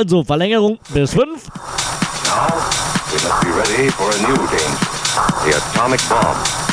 Also, 0.00 0.24
Verlängerung 0.24 0.78
bis 0.94 1.12
5. 1.12 1.50
now. 2.24 2.46
We 3.12 3.18
must 3.20 3.42
be 3.42 3.50
ready 3.50 3.90
for 3.90 4.08
a 4.08 4.18
new 4.28 4.36
danger, 4.48 4.78
the 5.44 5.56
atomic 5.58 6.00
bomb. 6.08 6.69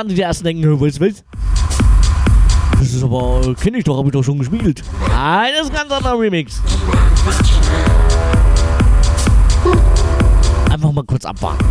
Werden 0.00 0.16
die 0.16 0.22
ersten 0.22 0.44
denken, 0.44 0.80
was, 0.80 0.98
was? 0.98 1.24
Das 2.78 2.94
ist 2.94 3.04
aber, 3.04 3.54
kenne 3.60 3.78
ich 3.78 3.84
doch, 3.84 3.98
habe 3.98 4.08
ich 4.08 4.12
doch 4.12 4.22
schon 4.22 4.38
gespielt. 4.38 4.82
Nein, 5.10 5.52
das 5.54 5.66
ist 5.66 5.70
ein 5.72 5.76
ganz 5.76 5.92
anderer 5.92 6.18
Remix. 6.18 6.62
Einfach 10.70 10.92
mal 10.92 11.04
kurz 11.04 11.26
abwarten. 11.26 11.64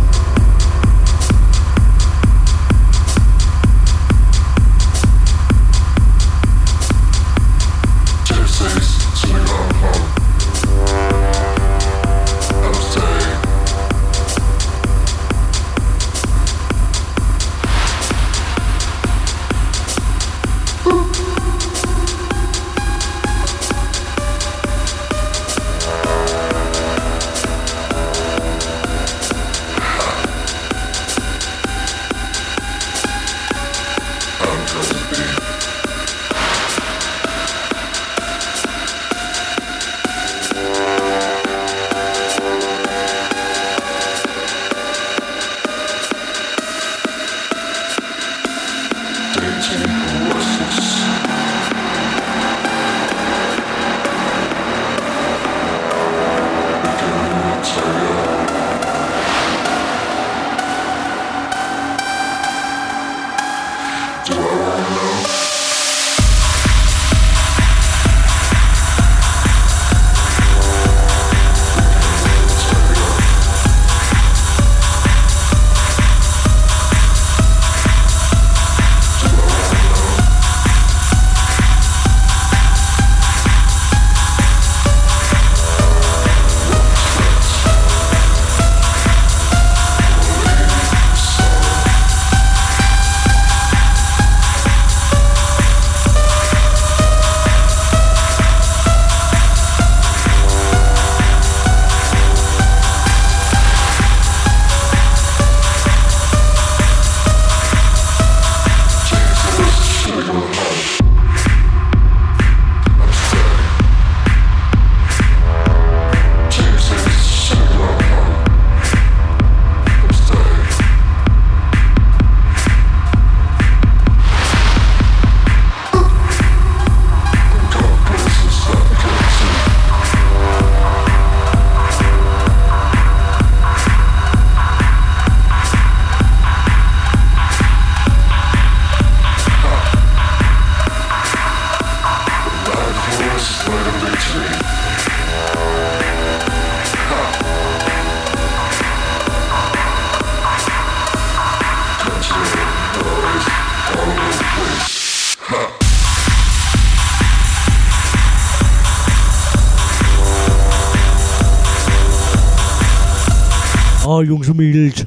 Jungs 164.22 164.48
und 164.48 164.56
Mädels. 164.56 165.06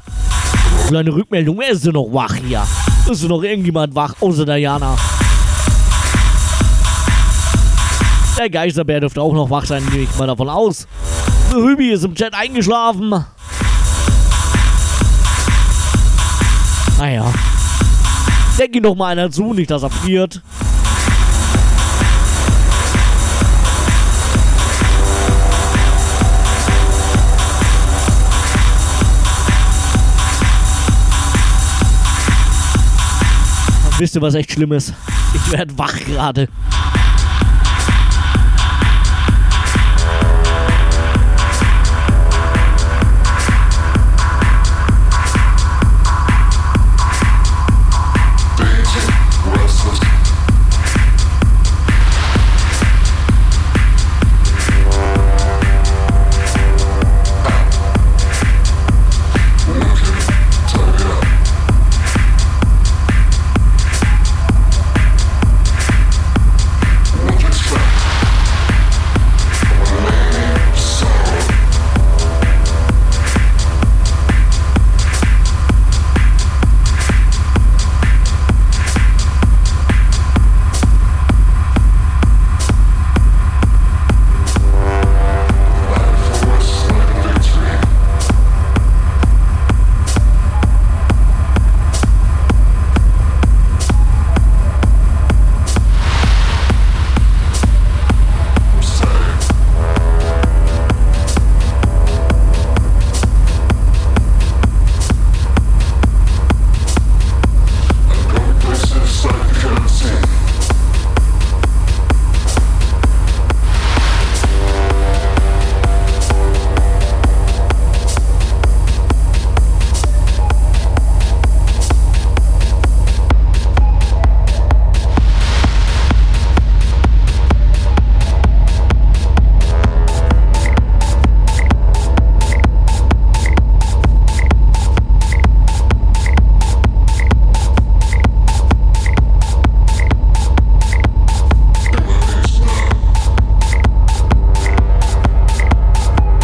Kleine 0.88 1.14
Rückmeldung, 1.14 1.58
wer 1.60 1.70
ist 1.70 1.86
denn 1.86 1.94
noch 1.94 2.08
wach 2.12 2.36
hier? 2.36 2.64
Ist 3.10 3.22
denn 3.22 3.30
noch 3.30 3.44
irgendjemand 3.44 3.96
wach, 3.96 4.16
außer 4.20 4.46
der 4.46 4.58
Jana? 4.58 4.96
Der 8.38 8.50
Geisterbär 8.50 9.00
dürfte 9.00 9.22
auch 9.22 9.34
noch 9.34 9.50
wach 9.50 9.66
sein, 9.66 9.84
gehe 9.92 10.04
ich 10.04 10.16
mal 10.18 10.28
davon 10.28 10.50
aus. 10.50 10.88
Rübi 11.54 11.92
ist 11.92 12.04
im 12.04 12.16
Chat 12.16 12.34
eingeschlafen. 12.34 13.26
Naja. 16.98 17.32
Denk 18.58 18.76
ihm 18.76 18.84
doch 18.84 18.96
mal 18.96 19.08
einer 19.08 19.30
zu, 19.30 19.54
nicht 19.54 19.72
dass 19.72 19.84
er 19.84 19.90
friert. 19.90 20.42
Wisst 34.04 34.16
ihr, 34.16 34.22
was 34.22 34.36
echt 34.36 34.52
schlimm 34.52 34.74
ist? 34.74 34.94
Ich 35.34 35.50
werde 35.54 35.78
wach 35.78 35.98
gerade. 35.98 36.50